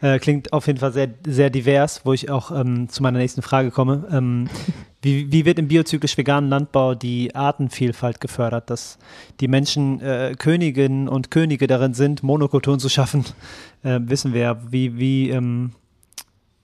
[0.00, 3.42] Äh, klingt auf jeden Fall sehr, sehr divers, wo ich auch ähm, zu meiner nächsten
[3.42, 4.06] Frage komme.
[4.12, 4.48] Ähm,
[5.02, 8.98] wie, wie wird im biozyklisch veganen Landbau die Artenvielfalt gefördert, dass
[9.40, 13.24] die Menschen äh, Königinnen und Könige darin sind, Monokulturen zu schaffen?
[13.82, 14.60] Äh, wissen wir.
[14.70, 15.72] Wie, wie ähm,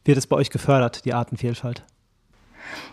[0.05, 1.85] wird es bei euch gefördert, die Artenvielfalt?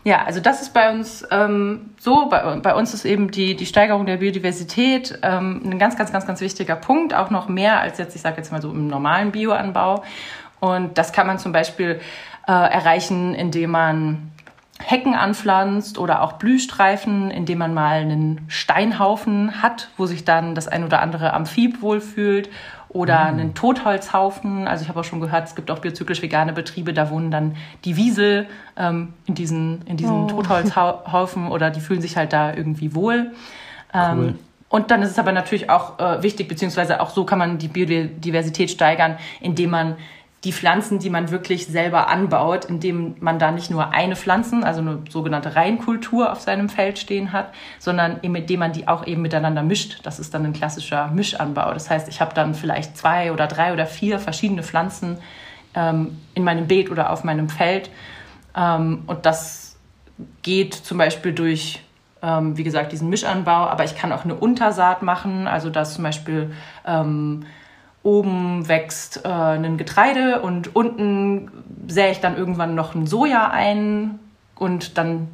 [0.03, 2.27] Ja, also das ist bei uns ähm, so.
[2.29, 6.25] Bei, bei, uns ist eben die, die Steigerung der Biodiversität ähm, ein ganz, ganz, ganz,
[6.25, 7.13] ganz wichtiger Punkt.
[7.13, 10.03] Auch noch mehr als jetzt, ich sage jetzt mal so im normalen Bioanbau.
[10.59, 11.99] Und das kann man zum Beispiel
[12.47, 14.32] äh, erreichen, indem man
[14.84, 20.67] Hecken anpflanzt oder auch Blühstreifen, indem man mal einen Steinhaufen hat, wo sich dann das
[20.67, 22.49] ein oder andere Amphib wohlfühlt
[22.93, 23.39] oder mhm.
[23.39, 24.67] einen Totholzhaufen.
[24.67, 27.55] Also ich habe auch schon gehört, es gibt auch biozyklisch vegane Betriebe, da wohnen dann
[27.85, 30.27] die Wiesel ähm, in diesen, in diesen oh.
[30.27, 33.31] Totholzhaufen oder die fühlen sich halt da irgendwie wohl.
[33.93, 34.35] Ähm, cool.
[34.69, 37.67] Und dann ist es aber natürlich auch äh, wichtig, beziehungsweise auch so kann man die
[37.67, 39.97] Biodiversität steigern, indem man
[40.43, 44.81] die Pflanzen, die man wirklich selber anbaut, indem man da nicht nur eine Pflanzen, also
[44.81, 49.61] eine sogenannte Reinkultur auf seinem Feld stehen hat, sondern indem man die auch eben miteinander
[49.61, 49.99] mischt.
[50.03, 51.73] Das ist dann ein klassischer Mischanbau.
[51.73, 55.19] Das heißt, ich habe dann vielleicht zwei oder drei oder vier verschiedene Pflanzen
[55.75, 57.91] ähm, in meinem Beet oder auf meinem Feld.
[58.55, 59.77] Ähm, und das
[60.41, 61.83] geht zum Beispiel durch
[62.23, 66.03] ähm, wie gesagt, diesen Mischanbau, aber ich kann auch eine Untersaat machen, also dass zum
[66.03, 66.53] Beispiel
[66.85, 67.45] ähm,
[68.04, 71.52] oben wächst äh, ein Getreide und unten
[71.88, 74.20] sähe ich dann irgendwann noch ein Soja ein
[74.56, 75.28] und dann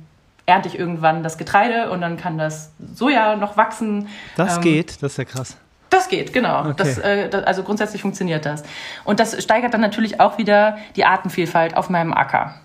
[0.45, 4.07] ernte ich irgendwann das Getreide und dann kann das Soja noch wachsen.
[4.35, 5.57] Das ähm, geht, das ist ja krass.
[5.89, 6.61] Das geht, genau.
[6.61, 6.73] Okay.
[6.77, 8.63] Das, äh, das, also grundsätzlich funktioniert das.
[9.03, 12.55] Und das steigert dann natürlich auch wieder die Artenvielfalt auf meinem Acker.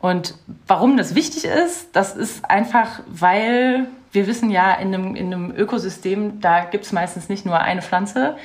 [0.00, 0.34] Und
[0.66, 5.50] warum das wichtig ist, das ist einfach, weil wir wissen ja, in einem, in einem
[5.54, 8.36] Ökosystem, da gibt es meistens nicht nur eine Pflanze,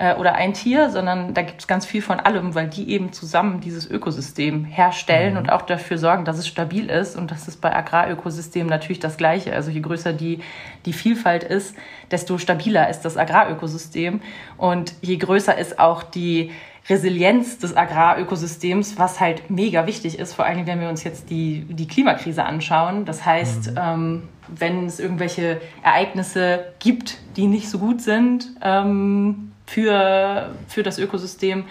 [0.00, 3.12] äh, oder ein Tier, sondern da gibt es ganz viel von allem, weil die eben
[3.12, 5.40] zusammen dieses Ökosystem herstellen mhm.
[5.40, 7.16] und auch dafür sorgen, dass es stabil ist.
[7.16, 9.52] Und das ist bei Agrarökosystemen natürlich das Gleiche.
[9.52, 10.40] Also je größer die,
[10.86, 11.76] die Vielfalt ist,
[12.10, 14.22] desto stabiler ist das Agrarökosystem.
[14.56, 16.50] Und je größer ist auch die
[16.88, 21.66] Resilienz des Agrarökosystems, was halt mega wichtig ist, vor allem wenn wir uns jetzt die,
[21.68, 23.04] die Klimakrise anschauen.
[23.04, 23.78] Das heißt, mhm.
[23.78, 30.98] ähm, wenn es irgendwelche Ereignisse gibt, die nicht so gut sind, ähm, für, für das
[30.98, 31.64] Ökosystem.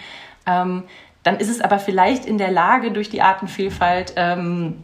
[0.45, 0.83] Ähm,
[1.23, 4.83] dann ist es aber vielleicht in der Lage, durch die Artenvielfalt ähm,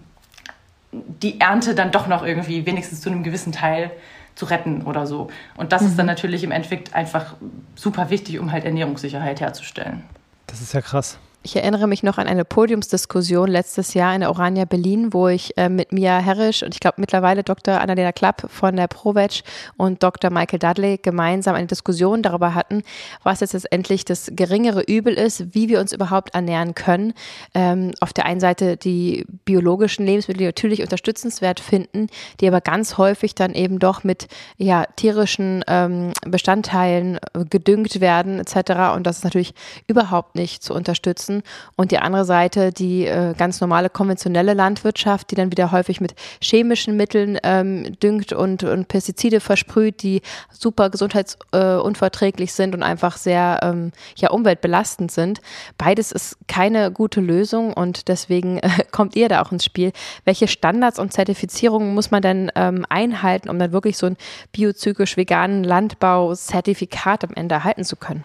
[0.92, 3.92] die Ernte dann doch noch irgendwie wenigstens zu einem gewissen Teil
[4.36, 5.30] zu retten oder so.
[5.56, 5.88] Und das mhm.
[5.88, 6.12] ist dann mhm.
[6.12, 7.36] natürlich im Endeffekt einfach
[7.76, 10.04] super wichtig, um halt Ernährungssicherheit herzustellen.
[10.48, 11.18] Das ist ja krass.
[11.46, 15.56] Ich erinnere mich noch an eine Podiumsdiskussion letztes Jahr in der Orania Berlin, wo ich
[15.60, 17.80] äh, mit Mia Herrisch und ich glaube mittlerweile Dr.
[17.80, 19.44] Annalena Klapp von der ProVeg
[19.78, 20.32] und Dr.
[20.32, 22.82] Michael Dudley gemeinsam eine Diskussion darüber hatten,
[23.22, 27.14] was jetzt letztendlich das geringere Übel ist, wie wir uns überhaupt ernähren können.
[27.54, 32.08] Ähm, auf der einen Seite die biologischen Lebensmittel, die natürlich unterstützenswert finden,
[32.40, 37.20] die aber ganz häufig dann eben doch mit ja, tierischen ähm, Bestandteilen
[37.52, 38.96] gedüngt werden etc.
[38.96, 39.54] Und das ist natürlich
[39.86, 41.44] überhaupt nicht zu unterstützen nutzen
[41.76, 46.16] und die andere Seite die äh, ganz normale konventionelle Landwirtschaft, die dann wieder häufig mit
[46.42, 50.22] chemischen Mitteln ähm, düngt und, und Pestizide versprüht, die
[50.52, 55.42] super gesundheitsunverträglich äh, sind und einfach sehr ähm, ja, umweltbelastend sind.
[55.78, 59.92] Beides ist keine gute Lösung und deswegen äh, kommt ihr da auch ins Spiel.
[60.24, 64.18] Welche Standards und Zertifizierungen muss man denn ähm, einhalten, um dann wirklich so ein
[64.52, 68.24] biozyklisch veganen Landbau-Zertifikat am Ende erhalten zu können?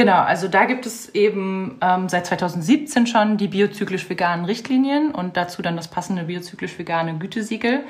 [0.00, 5.36] Genau, also da gibt es eben ähm, seit 2017 schon die biozyklisch veganen Richtlinien und
[5.36, 7.84] dazu dann das passende biozyklisch vegane Gütesiegel.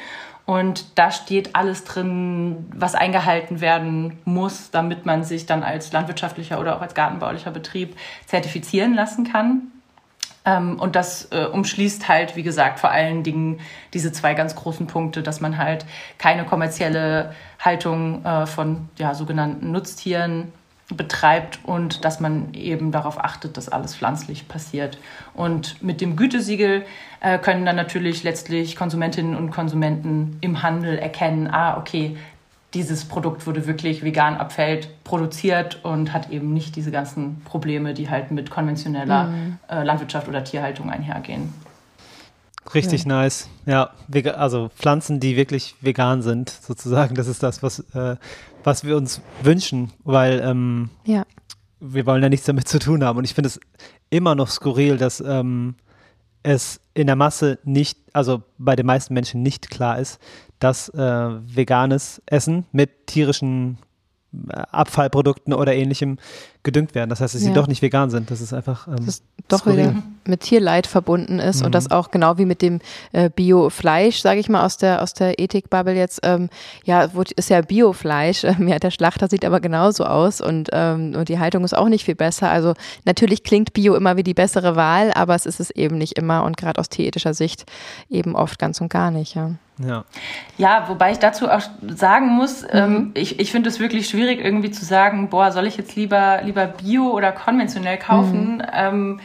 [0.45, 6.59] Und da steht alles drin, was eingehalten werden muss, damit man sich dann als landwirtschaftlicher
[6.59, 7.95] oder auch als gartenbaulicher Betrieb
[8.27, 9.71] zertifizieren lassen kann.
[10.45, 13.61] Ähm, und das äh, umschließt halt, wie gesagt, vor allen Dingen
[13.95, 15.87] diese zwei ganz großen Punkte, dass man halt
[16.19, 20.53] keine kommerzielle Haltung äh, von ja, sogenannten Nutztieren
[20.95, 24.99] betreibt und dass man eben darauf achtet, dass alles pflanzlich passiert.
[25.35, 26.85] Und mit dem Gütesiegel
[27.21, 32.17] äh, können dann natürlich letztlich Konsumentinnen und Konsumenten im Handel erkennen, ah, okay,
[32.75, 38.09] dieses Produkt wurde wirklich vegan abfällt, produziert und hat eben nicht diese ganzen Probleme, die
[38.09, 39.59] halt mit konventioneller mhm.
[39.69, 41.53] äh, Landwirtschaft oder Tierhaltung einhergehen.
[42.75, 43.09] Richtig ja.
[43.09, 43.49] nice.
[43.67, 43.91] Ja,
[44.37, 47.15] also Pflanzen, die wirklich vegan sind, sozusagen.
[47.15, 48.17] Das ist das, was, äh,
[48.65, 51.25] was wir uns wünschen, weil ähm, ja.
[51.81, 53.19] wir wollen ja nichts damit zu tun haben.
[53.19, 53.61] Und ich finde es
[54.11, 55.75] immer noch skurril, dass ähm,
[56.43, 60.19] es in der Masse nicht, also bei den meisten Menschen nicht klar ist,
[60.59, 63.79] dass äh, veganes Essen mit tierischen
[64.49, 66.19] Abfallprodukten oder ähnlichem
[66.63, 67.09] gedüngt werden.
[67.09, 68.31] Das heißt, dass sie doch nicht vegan sind.
[68.31, 68.87] Das ist einfach.
[68.87, 69.79] Ähm, das doch skurril.
[69.79, 71.67] wieder mit Tierleid verbunden ist mhm.
[71.67, 72.81] und das auch genau wie mit dem
[73.13, 76.51] äh, Biofleisch, sage ich mal, aus der, aus der Ethikbubble jetzt, ähm,
[76.85, 78.45] ja, ist ja Biofleisch.
[78.51, 81.89] Ähm, ja, der Schlachter sieht aber genauso aus und, ähm, und die Haltung ist auch
[81.89, 82.51] nicht viel besser.
[82.51, 86.19] Also natürlich klingt Bio immer wie die bessere Wahl, aber es ist es eben nicht
[86.19, 87.65] immer und gerade aus tierethischer Sicht
[88.09, 89.53] eben oft ganz und gar nicht, ja.
[89.87, 90.05] Ja.
[90.59, 92.97] ja, wobei ich dazu auch sagen muss, ähm, mhm.
[92.97, 96.43] ähm, ich, ich finde es wirklich schwierig, irgendwie zu sagen, boah, soll ich jetzt lieber,
[96.51, 98.57] lieber Bio oder konventionell kaufen?
[98.57, 98.63] Mhm.
[98.73, 99.21] Ähm,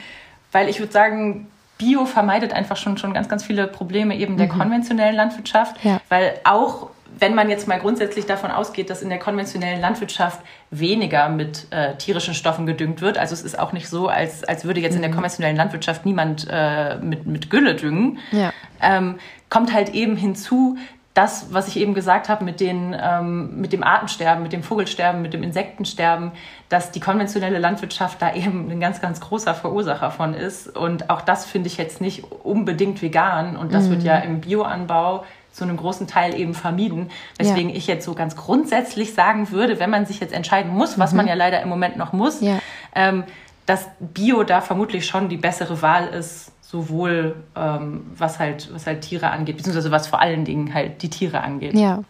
[0.51, 1.47] weil ich würde sagen,
[1.77, 4.59] Bio vermeidet einfach schon, schon ganz, ganz viele Probleme eben der mhm.
[4.59, 5.99] konventionellen Landwirtschaft, ja.
[6.07, 11.29] weil auch wenn man jetzt mal grundsätzlich davon ausgeht, dass in der konventionellen Landwirtschaft weniger
[11.29, 14.81] mit äh, tierischen Stoffen gedüngt wird, also es ist auch nicht so, als, als würde
[14.81, 14.97] jetzt mhm.
[14.97, 15.15] in der mhm.
[15.15, 18.51] konventionellen Landwirtschaft niemand äh, mit, mit Gülle düngen, ja.
[18.81, 19.15] ähm,
[19.49, 20.77] kommt halt eben hinzu,
[21.15, 25.21] das, was ich eben gesagt habe mit, den, ähm, mit dem Artensterben, mit dem Vogelsterben,
[25.21, 26.33] mit dem Insektensterben,
[26.67, 30.75] dass die konventionelle Landwirtschaft da eben ein ganz, ganz großer Verursacher von ist.
[30.75, 33.55] Und auch das finde ich jetzt nicht unbedingt vegan.
[33.55, 33.91] Und das mhm.
[33.91, 37.09] wird ja im Bioanbau zu einem großen Teil eben vermieden.
[37.37, 37.77] Weswegen ja.
[37.77, 41.17] ich jetzt so ganz grundsätzlich sagen würde, wenn man sich jetzt entscheiden muss, was mhm.
[41.17, 42.59] man ja leider im Moment noch muss, ja.
[42.93, 43.23] ähm,
[43.65, 49.01] dass Bio da vermutlich schon die bessere Wahl ist, sowohl ähm, was halt was halt
[49.01, 51.73] Tiere angeht, beziehungsweise was vor allen Dingen halt die Tiere angeht.
[51.73, 52.03] Ja,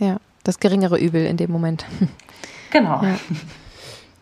[0.00, 1.86] ja, das geringere Übel in dem Moment.
[2.72, 3.02] Genau.
[3.02, 3.18] Ja.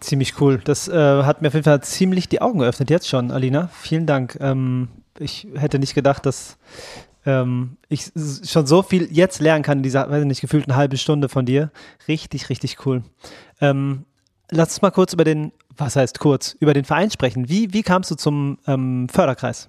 [0.01, 0.59] Ziemlich cool.
[0.65, 3.69] Das äh, hat mir auf jeden Fall ziemlich die Augen geöffnet jetzt schon, Alina.
[3.75, 4.39] Vielen Dank.
[4.41, 6.57] Ähm, ich hätte nicht gedacht, dass
[7.27, 8.11] ähm, ich
[8.47, 11.45] schon so viel jetzt lernen kann in dieser, weiß nicht, gefühlt eine halbe Stunde von
[11.45, 11.71] dir.
[12.09, 13.03] Richtig, richtig cool.
[13.61, 14.07] Ähm,
[14.51, 17.51] lass uns mal kurz über den, was heißt kurz, über den Verein sprechen.
[17.51, 19.69] Wie, wie kamst du zum ähm, Förderkreis?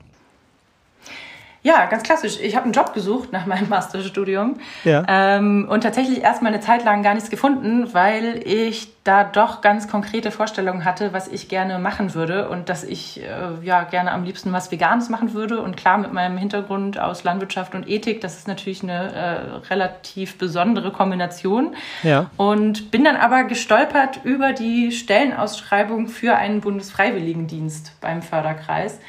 [1.62, 2.40] Ja, ganz klassisch.
[2.40, 5.04] Ich habe einen Job gesucht nach meinem Masterstudium ja.
[5.08, 9.62] ähm, und tatsächlich erst mal eine Zeit lang gar nichts gefunden, weil ich da doch
[9.62, 14.12] ganz konkrete Vorstellungen hatte, was ich gerne machen würde und dass ich äh, ja gerne
[14.12, 15.62] am liebsten was Veganes machen würde.
[15.62, 20.38] Und klar, mit meinem Hintergrund aus Landwirtschaft und Ethik, das ist natürlich eine äh, relativ
[20.38, 21.76] besondere Kombination.
[22.04, 22.30] Ja.
[22.38, 29.00] Und bin dann aber gestolpert über die Stellenausschreibung für einen Bundesfreiwilligendienst beim Förderkreis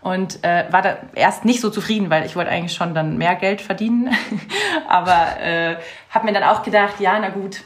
[0.00, 3.34] und äh, war da erst nicht so zufrieden, weil ich wollte eigentlich schon dann mehr
[3.34, 4.14] Geld verdienen.
[4.88, 5.76] Aber äh,
[6.10, 7.62] habe mir dann auch gedacht, ja, na gut,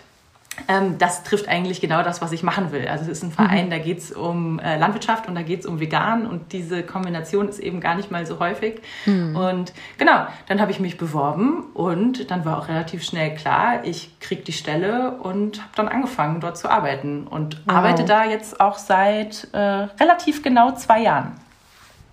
[0.69, 2.87] ähm, das trifft eigentlich genau das, was ich machen will.
[2.87, 3.71] Also es ist ein Verein, mhm.
[3.71, 7.49] da geht es um äh, Landwirtschaft und da geht es um Vegan und diese Kombination
[7.49, 8.83] ist eben gar nicht mal so häufig.
[9.07, 9.35] Mhm.
[9.35, 14.19] Und genau, dann habe ich mich beworben und dann war auch relativ schnell klar, ich
[14.21, 17.77] kriege die Stelle und habe dann angefangen, dort zu arbeiten und wow.
[17.77, 21.33] arbeite da jetzt auch seit äh, relativ genau zwei Jahren.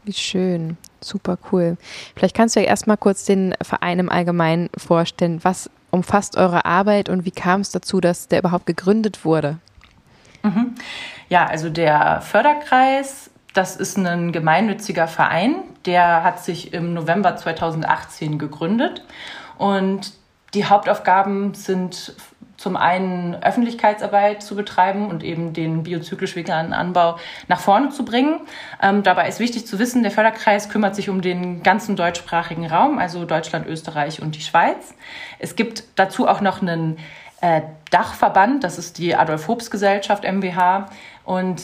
[0.09, 0.75] Wie schön.
[1.01, 1.77] Super cool.
[2.15, 5.39] Vielleicht kannst du ja erstmal kurz den Verein im Allgemeinen vorstellen.
[5.43, 9.59] Was umfasst eure Arbeit und wie kam es dazu, dass der überhaupt gegründet wurde?
[10.41, 10.73] Mhm.
[11.29, 18.39] Ja, also der Förderkreis, das ist ein gemeinnütziger Verein, der hat sich im November 2018
[18.39, 19.05] gegründet
[19.59, 20.13] und
[20.55, 22.15] die Hauptaufgaben sind
[22.59, 28.41] zum einen Öffentlichkeitsarbeit zu betreiben und eben den biozyklisch veganen Anbau nach vorne zu bringen.
[28.83, 32.99] Ähm, dabei ist wichtig zu wissen, der Förderkreis kümmert sich um den ganzen deutschsprachigen Raum,
[32.99, 34.93] also Deutschland, Österreich und die Schweiz.
[35.39, 36.97] Es gibt dazu auch noch einen
[37.39, 40.89] äh, Dachverband, das ist die Adolf Hobs Gesellschaft MBH
[41.23, 41.61] und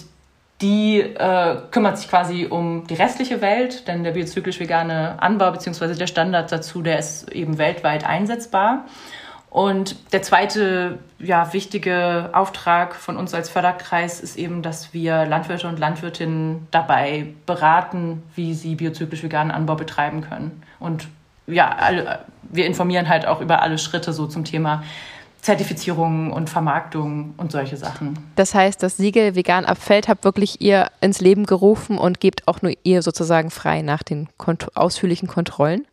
[0.62, 5.96] die äh, kümmert sich quasi um die restliche Welt, denn der biozyklisch vegane Anbau bzw.
[5.96, 8.86] der Standard dazu, der ist eben weltweit einsetzbar.
[9.56, 15.70] Und der zweite ja, wichtige Auftrag von uns als Förderkreis ist eben, dass wir Landwirte
[15.70, 20.62] und Landwirtinnen dabei beraten, wie sie biozyklisch veganen Anbau betreiben können.
[20.78, 21.08] Und
[21.48, 24.84] ja, alle, wir informieren halt auch über alle Schritte so zum Thema
[25.40, 28.20] Zertifizierung und Vermarktung und solche Sachen.
[28.36, 32.62] Das heißt, das Siegel vegan abfällt habt wirklich ihr ins Leben gerufen und gebt auch
[32.62, 35.88] nur ihr sozusagen frei nach den kont ausführlichen Kontrollen?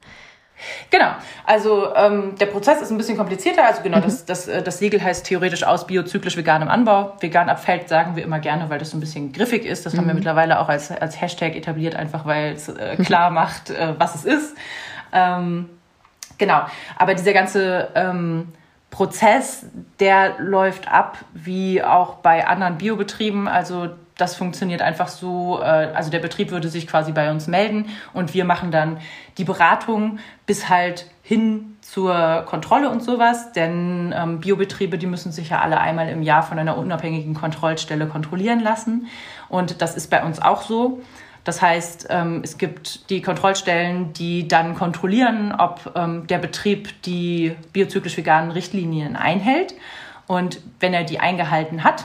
[0.91, 1.13] Genau,
[1.45, 3.67] also ähm, der Prozess ist ein bisschen komplizierter.
[3.67, 4.03] Also genau, mhm.
[4.03, 7.17] das, das, äh, das Siegel heißt theoretisch aus biozyklisch veganem Anbau.
[7.21, 9.87] Vegan abfällt sagen wir immer gerne, weil das so ein bisschen griffig ist.
[9.87, 9.99] Das mhm.
[9.99, 10.21] haben wir mhm.
[10.21, 14.25] mittlerweile auch als, als Hashtag etabliert, einfach weil es äh, klar macht, äh, was es
[14.25, 14.57] ist.
[15.13, 15.69] Ähm,
[16.39, 16.63] genau,
[16.97, 18.49] aber dieser ganze ähm,
[18.91, 19.67] Prozess,
[20.01, 23.49] der läuft ab wie auch bei anderen Biobetrieben.
[23.49, 23.89] Also
[24.19, 28.35] das funktioniert einfach so, äh, also der Betrieb würde sich quasi bei uns melden und
[28.35, 28.99] wir machen dann
[29.39, 35.51] die Beratung bis halt hin zur Kontrolle und sowas, denn ähm, Biobetriebe, die müssen sich
[35.51, 39.07] ja alle einmal im Jahr von einer unabhängigen Kontrollstelle kontrollieren lassen
[39.49, 41.01] und das ist bei uns auch so.
[41.45, 47.57] Das heißt, ähm, es gibt die Kontrollstellen, die dann kontrollieren, ob ähm, der Betrieb die
[47.73, 49.75] biozyklisch veganen Richtlinien einhält.
[50.29, 52.05] Und wenn er die eingehalten hat,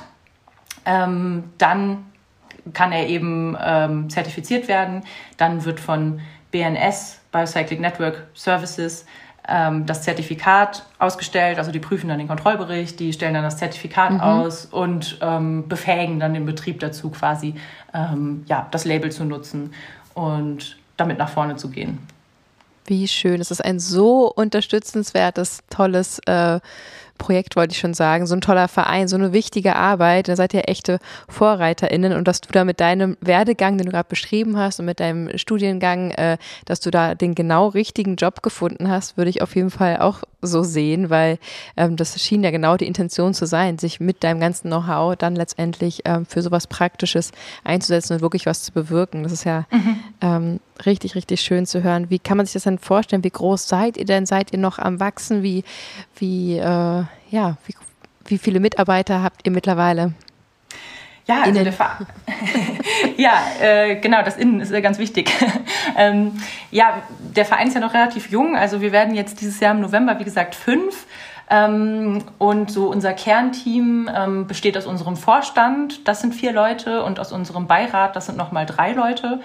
[0.86, 2.06] ähm, dann
[2.74, 3.56] kann er eben
[4.10, 5.04] zertifiziert werden.
[5.38, 6.20] Dann wird von
[6.52, 9.06] BNS, Biocyclic Network Services,
[9.48, 11.58] ähm, das Zertifikat ausgestellt.
[11.58, 14.20] Also die prüfen dann den Kontrollbericht, die stellen dann das Zertifikat mhm.
[14.20, 17.56] aus und ähm, befähigen dann den Betrieb dazu, quasi
[17.94, 19.74] ähm, ja, das Label zu nutzen
[20.14, 22.00] und damit nach vorne zu gehen.
[22.86, 23.42] Wie schön.
[23.42, 26.60] Es ist ein so unterstützenswertes, tolles äh,
[27.18, 30.28] Projekt, wollte ich schon sagen, so ein toller Verein, so eine wichtige Arbeit.
[30.28, 34.10] Da seid ihr echte VorreiterInnen und dass du da mit deinem Werdegang, den du gerade
[34.10, 38.90] beschrieben hast und mit deinem Studiengang, äh, dass du da den genau richtigen Job gefunden
[38.90, 41.40] hast, würde ich auf jeden Fall auch so sehen, weil
[41.76, 45.36] ähm, das schien ja genau die Intention zu sein, sich mit deinem ganzen Know-how dann
[45.36, 47.32] letztendlich ähm, für sowas Praktisches
[47.64, 49.24] einzusetzen und wirklich was zu bewirken.
[49.24, 50.00] Das ist ja mhm.
[50.22, 52.10] ähm, richtig, richtig schön zu hören.
[52.10, 53.24] Wie kann man sich das denn vorstellen?
[53.24, 54.26] Wie groß seid ihr denn?
[54.26, 55.44] Seid ihr noch am Wachsen?
[55.44, 55.64] Wie,
[56.18, 57.76] wie, äh, ja, wie,
[58.26, 60.14] wie viele Mitarbeiter habt ihr mittlerweile?
[61.28, 61.74] Ja, also der
[63.18, 65.30] ja, äh, genau, das Innen ist äh, ganz wichtig.
[65.98, 66.40] ähm,
[66.72, 67.02] ja,
[67.36, 68.56] der Verein ist ja noch relativ jung.
[68.56, 71.06] Also wir werden jetzt dieses Jahr im November, wie gesagt, fünf.
[71.50, 77.22] Ähm, und so unser Kernteam ähm, besteht aus unserem Vorstand, das sind vier Leute, und
[77.22, 79.40] aus unserem Beirat, das sind nochmal drei Leute.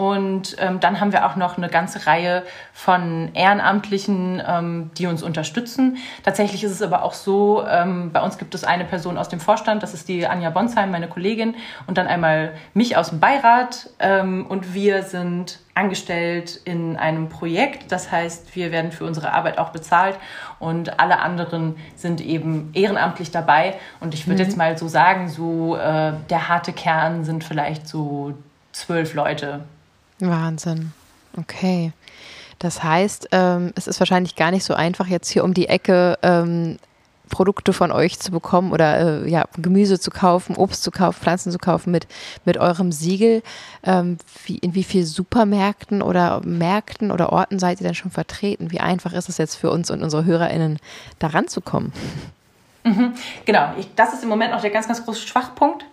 [0.00, 2.42] Und ähm, dann haben wir auch noch eine ganze Reihe
[2.72, 5.98] von Ehrenamtlichen, ähm, die uns unterstützen.
[6.22, 9.40] Tatsächlich ist es aber auch so, ähm, bei uns gibt es eine Person aus dem
[9.40, 11.54] Vorstand, das ist die Anja Bonsheim, meine Kollegin,
[11.86, 13.90] und dann einmal mich aus dem Beirat.
[13.98, 17.92] Ähm, und wir sind angestellt in einem Projekt.
[17.92, 20.16] Das heißt, wir werden für unsere Arbeit auch bezahlt
[20.58, 23.74] und alle anderen sind eben ehrenamtlich dabei.
[24.00, 24.48] Und ich würde mhm.
[24.48, 28.32] jetzt mal so sagen, so äh, der harte Kern sind vielleicht so
[28.72, 29.60] zwölf Leute,
[30.28, 30.92] Wahnsinn.
[31.36, 31.92] Okay.
[32.58, 36.18] Das heißt, ähm, es ist wahrscheinlich gar nicht so einfach, jetzt hier um die Ecke
[36.22, 36.76] ähm,
[37.30, 41.50] Produkte von euch zu bekommen oder äh, ja, Gemüse zu kaufen, Obst zu kaufen, Pflanzen
[41.52, 42.06] zu kaufen mit,
[42.44, 43.42] mit eurem Siegel.
[43.82, 48.70] Ähm, wie, in wie vielen Supermärkten oder Märkten oder Orten seid ihr denn schon vertreten?
[48.70, 50.78] Wie einfach ist es jetzt für uns und unsere HörerInnen,
[51.18, 51.92] da ranzukommen?
[52.84, 53.14] Mhm,
[53.46, 55.84] genau, ich, das ist im Moment noch der ganz, ganz große Schwachpunkt.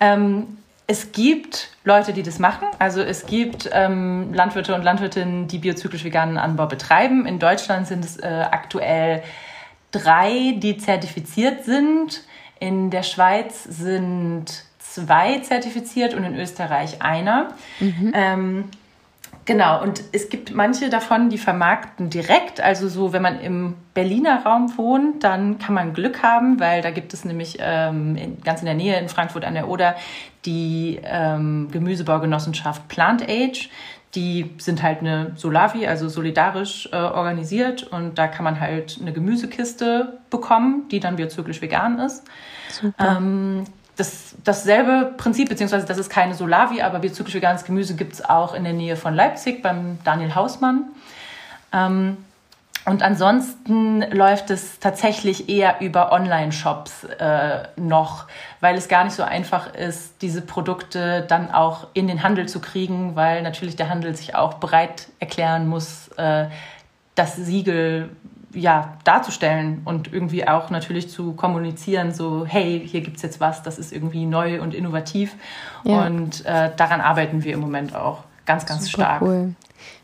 [0.00, 0.58] Ähm,
[0.90, 2.66] es gibt Leute, die das machen.
[2.78, 7.26] Also es gibt ähm, Landwirte und Landwirtinnen, die biozyklisch veganen Anbau betreiben.
[7.26, 9.22] In Deutschland sind es äh, aktuell
[9.90, 12.24] drei, die zertifiziert sind.
[12.58, 17.48] In der Schweiz sind zwei zertifiziert und in Österreich einer.
[17.80, 18.12] Mhm.
[18.14, 18.64] Ähm,
[19.48, 22.60] Genau, und es gibt manche davon, die vermarkten direkt.
[22.60, 26.90] Also so, wenn man im Berliner Raum wohnt, dann kann man Glück haben, weil da
[26.90, 29.96] gibt es nämlich ähm, in, ganz in der Nähe in Frankfurt an der Oder
[30.44, 33.70] die ähm, Gemüsebaugenossenschaft Plant Age.
[34.14, 39.14] Die sind halt eine Solavi, also solidarisch äh, organisiert und da kann man halt eine
[39.14, 42.24] Gemüsekiste bekommen, die dann biozyklisch vegan ist.
[42.98, 43.64] Ähm,
[43.98, 48.54] das, dasselbe Prinzip, beziehungsweise das ist keine Solavi, aber biozyklisch veganes Gemüse gibt es auch
[48.54, 50.84] in der Nähe von Leipzig beim Daniel Hausmann.
[51.72, 52.16] Ähm,
[52.84, 58.26] und ansonsten läuft es tatsächlich eher über Online-Shops äh, noch,
[58.60, 62.60] weil es gar nicht so einfach ist, diese Produkte dann auch in den Handel zu
[62.60, 66.46] kriegen, weil natürlich der Handel sich auch bereit erklären muss, äh,
[67.16, 68.10] das Siegel
[68.54, 73.62] ja, darzustellen und irgendwie auch natürlich zu kommunizieren, so, hey, hier gibt es jetzt was,
[73.62, 75.34] das ist irgendwie neu und innovativ.
[75.84, 76.06] Ja.
[76.06, 79.22] Und äh, daran arbeiten wir im Moment auch ganz, ganz Super stark.
[79.22, 79.54] Cool.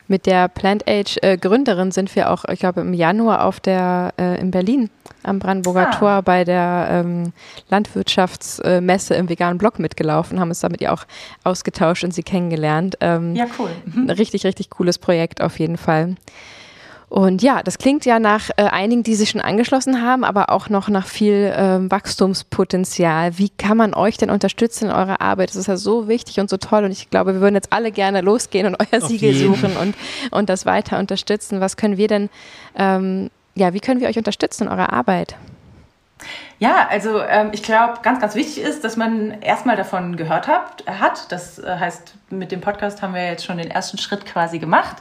[0.06, 4.12] Mit der Plant Age äh, Gründerin sind wir auch, ich glaube, im Januar auf der
[4.18, 4.90] äh, in Berlin
[5.22, 5.96] am Brandenburger ah.
[5.96, 7.32] Tor bei der ähm,
[7.70, 11.04] Landwirtschaftsmesse im veganen Blog mitgelaufen, haben uns damit ja auch
[11.42, 12.98] ausgetauscht und sie kennengelernt.
[13.00, 13.70] Ähm, ja, cool.
[13.86, 14.10] Mhm.
[14.10, 16.16] Richtig, richtig cooles Projekt auf jeden Fall.
[17.14, 20.68] Und ja, das klingt ja nach äh, einigen, die sich schon angeschlossen haben, aber auch
[20.68, 23.38] noch nach viel äh, Wachstumspotenzial.
[23.38, 25.50] Wie kann man euch denn unterstützen in eurer Arbeit?
[25.50, 26.82] Das ist ja so wichtig und so toll.
[26.82, 29.54] Und ich glaube, wir würden jetzt alle gerne losgehen und euer Auf Siegel jeden.
[29.54, 29.94] suchen und,
[30.32, 31.60] und das weiter unterstützen.
[31.60, 32.30] Was können wir denn,
[32.76, 35.36] ähm, ja, wie können wir euch unterstützen in eurer Arbeit?
[36.58, 40.84] Ja, also ähm, ich glaube, ganz, ganz wichtig ist, dass man erstmal davon gehört hat.
[40.86, 41.30] hat.
[41.32, 44.96] Das äh, heißt, mit dem Podcast haben wir jetzt schon den ersten Schritt quasi gemacht.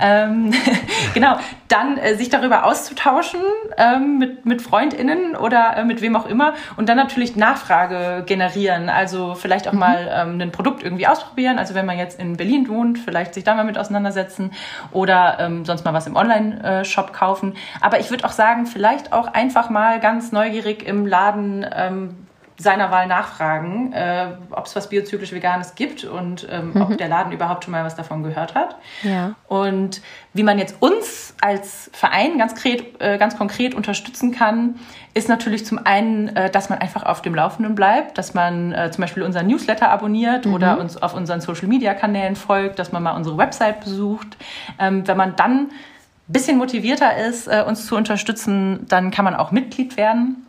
[0.00, 0.52] Ähm,
[1.14, 1.38] genau,
[1.68, 3.40] dann äh, sich darüber auszutauschen
[3.76, 8.88] ähm, mit, mit FreundInnen oder äh, mit wem auch immer und dann natürlich Nachfrage generieren.
[8.88, 9.78] Also vielleicht auch mhm.
[9.78, 11.58] mal ähm, ein Produkt irgendwie ausprobieren.
[11.58, 14.52] Also wenn man jetzt in Berlin wohnt, vielleicht sich da mal mit auseinandersetzen
[14.90, 17.54] oder ähm, sonst mal was im Online-Shop kaufen.
[17.80, 22.26] Aber ich würde auch sagen, vielleicht auch einfach mal ganz neugierig im im Laden ähm,
[22.58, 26.80] seiner Wahl nachfragen, äh, ob es was biozyklisch Veganes gibt und ähm, mhm.
[26.80, 28.76] ob der Laden überhaupt schon mal was davon gehört hat.
[29.02, 29.34] Ja.
[29.46, 30.00] Und
[30.32, 34.76] wie man jetzt uns als Verein ganz, konkret, äh, ganz konkret unterstützen kann,
[35.12, 38.90] ist natürlich zum einen, äh, dass man einfach auf dem Laufenden bleibt, dass man äh,
[38.90, 40.54] zum Beispiel unseren Newsletter abonniert mhm.
[40.54, 44.38] oder uns auf unseren Social-Media-Kanälen folgt, dass man mal unsere Website besucht.
[44.78, 49.34] Ähm, wenn man dann ein bisschen motivierter ist, äh, uns zu unterstützen, dann kann man
[49.34, 50.45] auch Mitglied werden.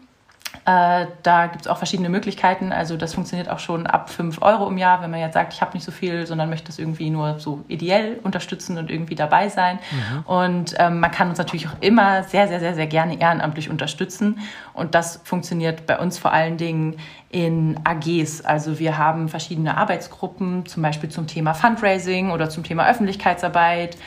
[0.67, 2.73] Äh, da gibt es auch verschiedene Möglichkeiten.
[2.73, 5.61] Also das funktioniert auch schon ab 5 Euro im Jahr, wenn man jetzt sagt, ich
[5.61, 9.47] habe nicht so viel, sondern möchte das irgendwie nur so ideell unterstützen und irgendwie dabei
[9.47, 9.79] sein.
[9.91, 10.25] Mhm.
[10.25, 14.39] Und ähm, man kann uns natürlich auch immer sehr, sehr, sehr, sehr gerne ehrenamtlich unterstützen.
[14.73, 16.97] Und das funktioniert bei uns vor allen Dingen
[17.29, 18.41] in AGs.
[18.45, 23.97] Also wir haben verschiedene Arbeitsgruppen, zum Beispiel zum Thema Fundraising oder zum Thema Öffentlichkeitsarbeit.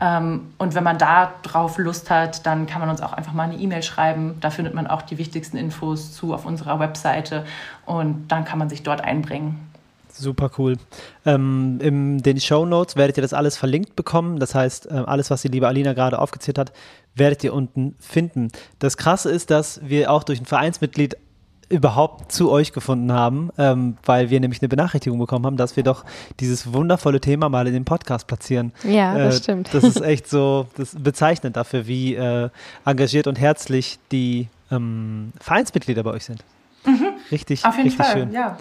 [0.00, 3.44] Ähm, und wenn man da drauf Lust hat, dann kann man uns auch einfach mal
[3.44, 4.36] eine E-Mail schreiben.
[4.40, 7.44] Da findet man auch die wichtigsten Infos zu auf unserer Webseite
[7.84, 9.66] und dann kann man sich dort einbringen.
[10.12, 10.76] Super cool.
[11.24, 14.38] Ähm, in den Show Notes werdet ihr das alles verlinkt bekommen.
[14.38, 16.72] Das heißt, äh, alles, was die liebe Alina gerade aufgezählt hat,
[17.14, 18.48] werdet ihr unten finden.
[18.78, 21.16] Das Krasse ist, dass wir auch durch ein Vereinsmitglied
[21.70, 25.84] überhaupt zu euch gefunden haben, ähm, weil wir nämlich eine Benachrichtigung bekommen haben, dass wir
[25.84, 26.04] doch
[26.40, 28.72] dieses wundervolle Thema mal in den Podcast platzieren.
[28.82, 29.72] Ja, das äh, stimmt.
[29.72, 32.50] Das ist echt so das bezeichnend dafür, wie äh,
[32.84, 36.44] engagiert und herzlich die ähm, Vereinsmitglieder bei euch sind.
[36.84, 37.12] Mhm.
[37.30, 38.32] Richtig, Auf jeden richtig Fall, schön.
[38.32, 38.58] Ja.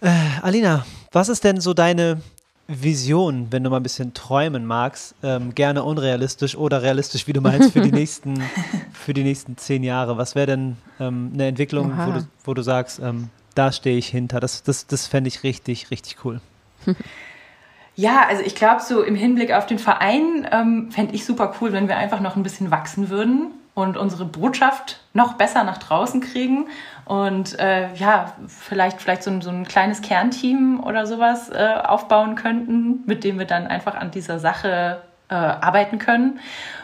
[0.00, 0.10] Äh,
[0.40, 2.20] Alina, was ist denn so deine
[2.80, 7.40] Vision, wenn du mal ein bisschen träumen magst, ähm, gerne unrealistisch oder realistisch, wie du
[7.40, 8.42] meinst, für die nächsten,
[8.92, 10.16] für die nächsten zehn Jahre?
[10.16, 14.08] Was wäre denn ähm, eine Entwicklung, wo du, wo du sagst, ähm, da stehe ich
[14.08, 14.40] hinter?
[14.40, 16.40] Das, das, das fände ich richtig, richtig cool.
[17.94, 21.72] Ja, also ich glaube, so im Hinblick auf den Verein ähm, fände ich super cool,
[21.72, 26.20] wenn wir einfach noch ein bisschen wachsen würden und unsere Botschaft noch besser nach draußen
[26.20, 26.68] kriegen
[27.04, 32.36] und äh, ja, vielleicht, vielleicht so ein, so ein kleines Kernteam oder sowas äh, aufbauen
[32.36, 36.38] könnten, mit dem wir dann einfach an dieser Sache äh, arbeiten können.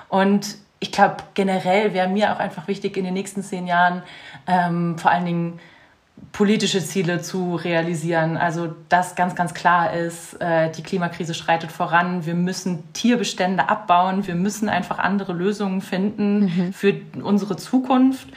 [0.08, 4.02] Und ich glaube, generell wäre mir auch einfach wichtig, in den nächsten zehn Jahren
[4.46, 5.60] ähm, vor allen Dingen
[6.32, 8.36] politische Ziele zu realisieren.
[8.36, 12.26] Also dass ganz, ganz klar ist, äh, die Klimakrise schreitet voran.
[12.26, 14.26] Wir müssen Tierbestände abbauen.
[14.26, 16.72] Wir müssen einfach andere Lösungen finden mhm.
[16.72, 18.28] für unsere Zukunft.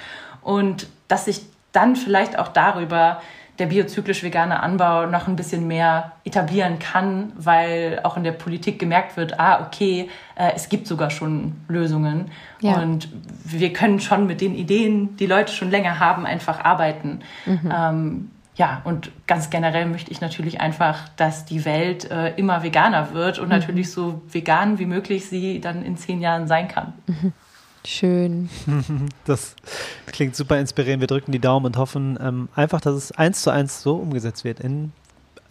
[0.42, 1.42] Und dass sich
[1.72, 3.22] dann vielleicht auch darüber
[3.60, 8.80] der biozyklisch vegane Anbau noch ein bisschen mehr etablieren kann, weil auch in der Politik
[8.80, 12.82] gemerkt wird, ah, okay, äh, es gibt sogar schon Lösungen ja.
[12.82, 13.10] und
[13.44, 17.20] wir können schon mit den Ideen, die Leute schon länger haben, einfach arbeiten.
[17.46, 17.72] Mhm.
[17.72, 23.14] Ähm, ja, und ganz generell möchte ich natürlich einfach, dass die Welt äh, immer veganer
[23.14, 23.56] wird und mhm.
[23.56, 26.94] natürlich so vegan wie möglich sie dann in zehn Jahren sein kann.
[27.06, 27.34] Mhm.
[27.86, 28.50] Schön.
[29.26, 29.56] Das
[30.08, 31.02] klingt super inspirierend.
[31.02, 34.44] Wir drücken die Daumen und hoffen ähm, einfach, dass es eins zu eins so umgesetzt
[34.44, 34.92] wird in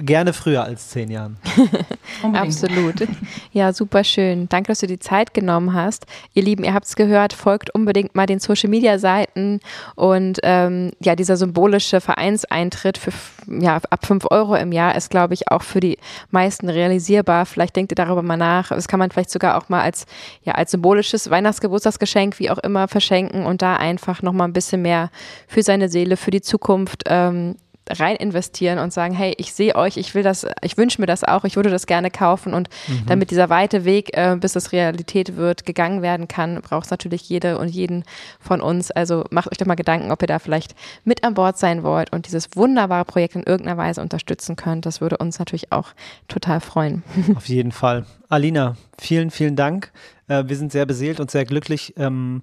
[0.01, 1.37] gerne früher als zehn Jahren.
[2.33, 3.07] Absolut.
[3.53, 4.49] Ja, super schön.
[4.49, 6.07] Danke, dass du die Zeit genommen hast.
[6.35, 9.61] Ihr Lieben, ihr habt es gehört, folgt unbedingt mal den Social Media Seiten
[9.95, 13.13] und ähm, ja, dieser symbolische Vereinseintritt für
[13.47, 15.99] ja, ab fünf Euro im Jahr ist, glaube ich, auch für die
[16.31, 17.47] meisten realisierbar.
[17.47, 18.69] Vielleicht denkt ihr darüber mal nach.
[18.69, 20.07] Das kann man vielleicht sogar auch mal als,
[20.45, 25.11] ja, als symbolisches Weihnachtsgeburtstagsgeschenk, wie auch immer, verschenken und da einfach nochmal ein bisschen mehr
[25.49, 27.57] für seine Seele, für die Zukunft ähm,
[27.99, 31.25] rein investieren und sagen, hey, ich sehe euch, ich will das, ich wünsche mir das
[31.25, 33.07] auch, ich würde das gerne kaufen und mhm.
[33.07, 37.29] damit dieser weite Weg, äh, bis es Realität wird, gegangen werden kann, braucht es natürlich
[37.29, 38.05] jede und jeden
[38.39, 38.91] von uns.
[38.91, 40.75] Also macht euch doch mal Gedanken, ob ihr da vielleicht
[41.05, 44.87] mit an Bord sein wollt und dieses wunderbare Projekt in irgendeiner Weise unterstützen könnt.
[44.87, 45.89] Das würde uns natürlich auch
[46.29, 47.03] total freuen.
[47.37, 48.07] Auf jeden Fall.
[48.29, 49.93] Alina, vielen, vielen Dank.
[50.29, 52.43] Äh, wir sind sehr beseelt und sehr glücklich, ähm,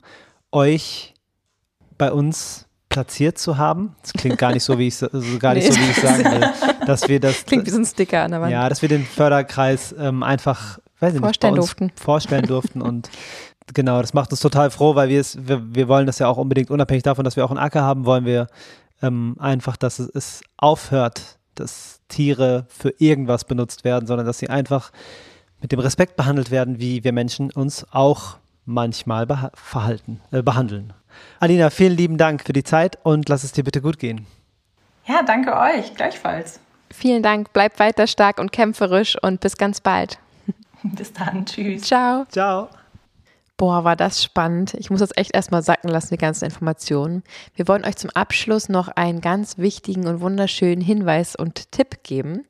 [0.52, 1.14] euch
[1.98, 3.95] bei uns platziert zu haben.
[4.01, 5.73] Das klingt gar nicht so, wie ich also gar nicht nee.
[5.73, 6.49] so, wie ich sagen will,
[6.85, 8.51] dass wir das klingt wie so ein Sticker an der Wand.
[8.51, 11.91] Ja, dass wir den Förderkreis ähm, einfach weiß ich vorstellen nicht, durften.
[11.95, 13.09] Vorstellen durften und
[13.73, 16.38] genau, das macht uns total froh, weil wir es, wir, wir wollen das ja auch
[16.38, 18.47] unbedingt unabhängig davon, dass wir auch einen Acker haben, wollen wir
[19.01, 24.49] ähm, einfach, dass es, es aufhört, dass Tiere für irgendwas benutzt werden, sondern dass sie
[24.49, 24.91] einfach
[25.61, 30.93] mit dem Respekt behandelt werden, wie wir Menschen uns auch manchmal verhalten, äh, behandeln.
[31.39, 34.26] Alina, vielen lieben Dank für die Zeit und lass es dir bitte gut gehen.
[35.05, 36.59] Ja, danke euch, gleichfalls.
[36.91, 40.20] Vielen Dank, bleib weiter stark und kämpferisch und bis ganz bald.
[40.84, 41.84] Bis dann, tschüss.
[41.84, 42.26] Ciao.
[42.30, 42.70] Ciao.
[43.57, 44.76] Boah, war das spannend.
[44.76, 47.24] Ich muss das echt erstmal sacken lassen, die ganzen Informationen.
[47.55, 52.45] Wir wollen euch zum Abschluss noch einen ganz wichtigen und wunderschönen Hinweis und Tipp geben.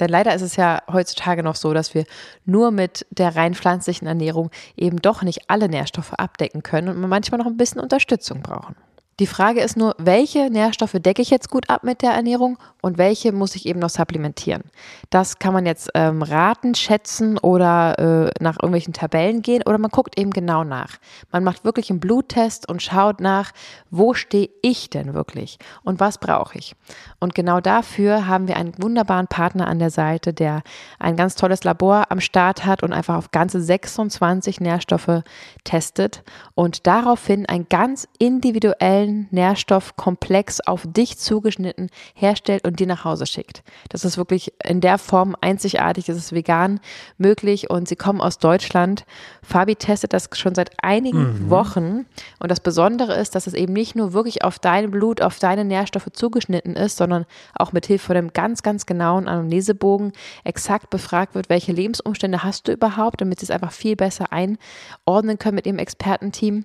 [0.00, 2.04] Denn leider ist es ja heutzutage noch so, dass wir
[2.44, 7.10] nur mit der rein pflanzlichen Ernährung eben doch nicht alle Nährstoffe abdecken können und man
[7.10, 8.74] manchmal noch ein bisschen Unterstützung brauchen.
[9.20, 12.96] Die Frage ist nur, welche Nährstoffe decke ich jetzt gut ab mit der Ernährung und
[12.96, 14.62] welche muss ich eben noch supplementieren.
[15.10, 19.90] Das kann man jetzt ähm, raten, schätzen oder äh, nach irgendwelchen Tabellen gehen oder man
[19.90, 20.96] guckt eben genau nach.
[21.30, 23.52] Man macht wirklich einen Bluttest und schaut nach,
[23.90, 26.74] wo stehe ich denn wirklich und was brauche ich.
[27.20, 30.62] Und genau dafür haben wir einen wunderbaren Partner an der Seite, der
[30.98, 35.22] ein ganz tolles Labor am Start hat und einfach auf ganze 26 Nährstoffe
[35.64, 36.22] testet
[36.54, 43.62] und daraufhin einen ganz individuellen Nährstoffkomplex auf dich zugeschnitten herstellt und dir nach Hause schickt.
[43.88, 46.80] Das ist wirklich in der Form einzigartig, das ist vegan
[47.18, 49.04] möglich und sie kommen aus Deutschland.
[49.42, 51.50] Fabi testet das schon seit einigen mhm.
[51.50, 52.06] Wochen
[52.38, 55.64] und das Besondere ist, dass es eben nicht nur wirklich auf dein Blut, auf deine
[55.64, 57.24] Nährstoffe zugeschnitten ist, sondern
[57.54, 60.12] auch mit Hilfe von einem ganz, ganz genauen Anamnesebogen
[60.44, 65.38] exakt befragt wird, welche Lebensumstände hast du überhaupt, damit sie es einfach viel besser einordnen
[65.38, 66.64] können mit ihrem Expertenteam.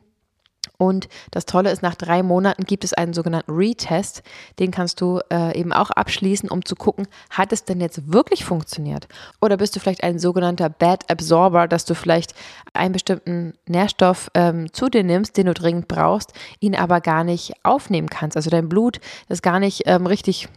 [0.77, 4.23] Und das Tolle ist, nach drei Monaten gibt es einen sogenannten Retest.
[4.59, 8.45] Den kannst du äh, eben auch abschließen, um zu gucken, hat es denn jetzt wirklich
[8.45, 9.07] funktioniert?
[9.41, 12.33] Oder bist du vielleicht ein sogenannter Bad Absorber, dass du vielleicht
[12.73, 17.53] einen bestimmten Nährstoff ähm, zu dir nimmst, den du dringend brauchst, ihn aber gar nicht
[17.63, 18.37] aufnehmen kannst.
[18.37, 18.99] Also dein Blut
[19.29, 20.49] ist gar nicht ähm, richtig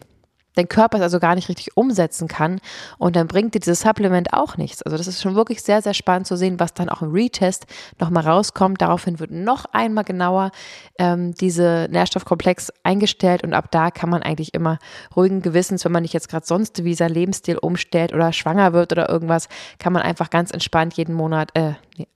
[0.56, 2.60] dein Körper es also gar nicht richtig umsetzen kann
[2.98, 4.82] und dann bringt dir dieses Supplement auch nichts.
[4.82, 7.66] Also das ist schon wirklich sehr, sehr spannend zu sehen, was dann auch im Retest
[7.98, 8.80] nochmal rauskommt.
[8.80, 10.50] Daraufhin wird noch einmal genauer
[10.98, 14.78] ähm, diese Nährstoffkomplex eingestellt und ab da kann man eigentlich immer
[15.14, 18.92] ruhigen Gewissens, wenn man nicht jetzt gerade sonst wie sein Lebensstil umstellt oder schwanger wird
[18.92, 19.48] oder irgendwas,
[19.78, 22.08] kann man einfach ganz entspannt jeden Monat, äh, nee,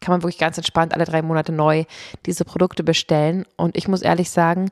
[0.00, 1.84] kann man wirklich ganz entspannt alle drei Monate neu
[2.26, 3.46] diese Produkte bestellen.
[3.56, 4.70] Und ich muss ehrlich sagen,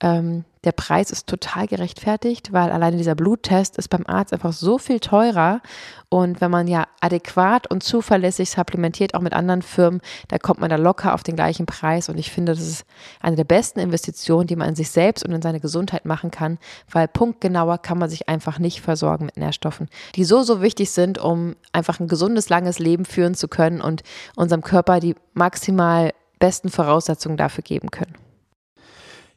[0.00, 4.76] ähm, der Preis ist total gerechtfertigt, weil alleine dieser Bluttest ist beim Arzt einfach so
[4.76, 5.62] viel teurer.
[6.10, 10.68] Und wenn man ja adäquat und zuverlässig supplementiert, auch mit anderen Firmen, da kommt man
[10.68, 12.10] da locker auf den gleichen Preis.
[12.10, 12.84] Und ich finde, das ist
[13.20, 16.58] eine der besten Investitionen, die man in sich selbst und in seine Gesundheit machen kann,
[16.90, 21.16] weil punktgenauer kann man sich einfach nicht versorgen mit Nährstoffen, die so, so wichtig sind,
[21.16, 24.02] um einfach ein gesundes, langes Leben führen zu können und
[24.36, 28.19] unserem Körper die maximal besten Voraussetzungen dafür geben können.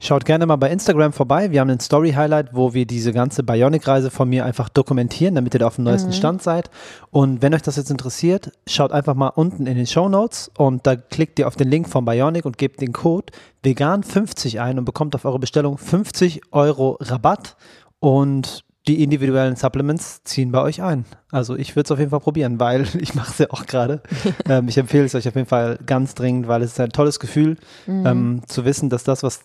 [0.03, 1.51] Schaut gerne mal bei Instagram vorbei.
[1.51, 5.61] Wir haben einen Story-Highlight, wo wir diese ganze Bionic-Reise von mir einfach dokumentieren, damit ihr
[5.61, 6.15] da auf dem neuesten mhm.
[6.15, 6.69] Stand seid.
[7.09, 10.85] Und wenn euch das jetzt interessiert, schaut einfach mal unten in den Show Notes und
[10.85, 13.31] da klickt ihr auf den Link von Bionic und gebt den Code
[13.63, 17.55] vegan50 ein und bekommt auf eure Bestellung 50 Euro Rabatt
[18.01, 21.05] und die individuellen Supplements ziehen bei euch ein.
[21.31, 24.01] Also ich würde es auf jeden Fall probieren, weil ich mache es ja auch gerade.
[24.49, 27.21] ähm, ich empfehle es euch auf jeden Fall ganz dringend, weil es ist ein tolles
[27.21, 27.55] Gefühl,
[27.87, 28.05] mhm.
[28.05, 29.43] ähm, zu wissen, dass das, was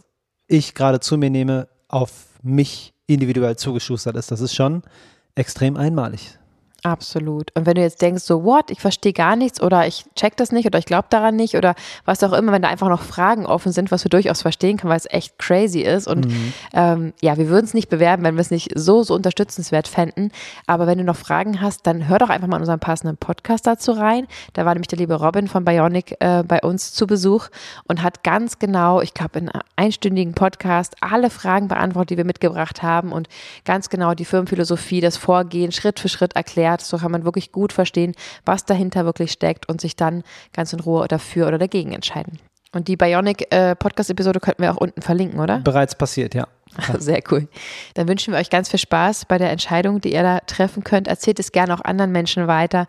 [0.49, 2.11] ich gerade zu mir nehme, auf
[2.43, 4.31] mich individuell zugeschustert ist.
[4.31, 4.83] Das ist schon
[5.35, 6.39] extrem einmalig.
[6.85, 7.51] Absolut.
[7.57, 10.53] Und wenn du jetzt denkst, so, what, ich verstehe gar nichts oder ich check das
[10.53, 11.75] nicht oder ich glaube daran nicht oder
[12.05, 14.91] was auch immer, wenn da einfach noch Fragen offen sind, was wir durchaus verstehen können,
[14.91, 16.07] weil es echt crazy ist.
[16.07, 16.53] Und mhm.
[16.73, 20.31] ähm, ja, wir würden es nicht bewerben, wenn wir es nicht so, so unterstützenswert fänden.
[20.69, 23.67] Aber wenn du noch Fragen hast, dann hör doch einfach mal in unseren passenden Podcast
[23.67, 24.29] dazu rein.
[24.53, 27.49] Da war nämlich der liebe Robin von Bionic äh, bei uns zu Besuch
[27.89, 32.25] und hat ganz genau, ich glaube, in einem einstündigen Podcast alle Fragen beantwortet, die wir
[32.25, 33.29] mitgebracht haben und
[33.65, 36.81] ganz genau die Firmenphilosophie, das Vorgehen Schritt für Schritt erklärt erklärt.
[36.83, 38.15] So kann man wirklich gut verstehen,
[38.45, 42.39] was dahinter wirklich steckt und sich dann ganz in Ruhe dafür oder dagegen entscheiden.
[42.75, 45.61] Und die Bionic äh, Podcast-Episode könnten wir auch unten verlinken, oder?
[45.61, 46.47] Bereits passiert, ja.
[46.99, 47.49] Sehr cool.
[47.95, 51.09] Dann wünschen wir euch ganz viel Spaß bei der Entscheidung, die ihr da treffen könnt.
[51.09, 52.87] Erzählt es gerne auch anderen Menschen weiter.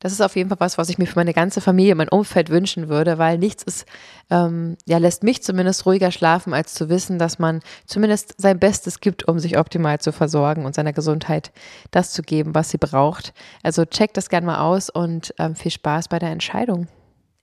[0.00, 2.50] Das ist auf jeden Fall was, was ich mir für meine ganze Familie, mein Umfeld
[2.50, 3.86] wünschen würde, weil nichts ist,
[4.30, 9.00] ähm, ja, lässt mich zumindest ruhiger schlafen, als zu wissen, dass man zumindest sein Bestes
[9.00, 11.52] gibt, um sich optimal zu versorgen und seiner Gesundheit
[11.90, 13.32] das zu geben, was sie braucht.
[13.62, 16.88] Also checkt das gerne mal aus und ähm, viel Spaß bei der Entscheidung.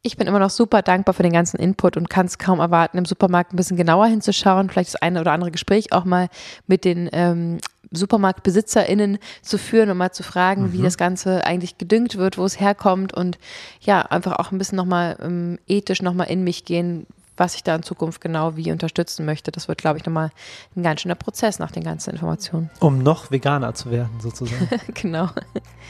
[0.01, 2.97] Ich bin immer noch super dankbar für den ganzen Input und kann es kaum erwarten,
[2.97, 6.29] im Supermarkt ein bisschen genauer hinzuschauen, vielleicht das eine oder andere Gespräch auch mal
[6.67, 7.57] mit den ähm,
[7.91, 10.73] SupermarktbesitzerInnen zu führen und mal zu fragen, mhm.
[10.73, 13.39] wie das Ganze eigentlich gedüngt wird, wo es herkommt und
[13.81, 17.05] ja, einfach auch ein bisschen nochmal ähm, ethisch nochmal in mich gehen,
[17.39, 19.51] was ich da in Zukunft genau wie unterstützen möchte.
[19.51, 20.31] Das wird, glaube ich, nochmal
[20.75, 22.69] ein ganz schöner Prozess nach den ganzen Informationen.
[22.79, 24.69] Um noch veganer zu werden, sozusagen.
[24.93, 25.29] genau.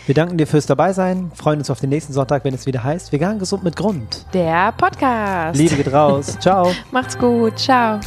[0.06, 3.12] Wir danken dir fürs Dabeisein, freuen uns auf den nächsten Sonntag, wenn es wieder heißt,
[3.12, 4.26] vegan gesund mit Grund.
[4.34, 5.58] Der Podcast.
[5.58, 6.38] Liebe geht raus.
[6.39, 6.72] Ciao.
[6.91, 7.58] Macht's gut.
[7.58, 8.00] Ciao.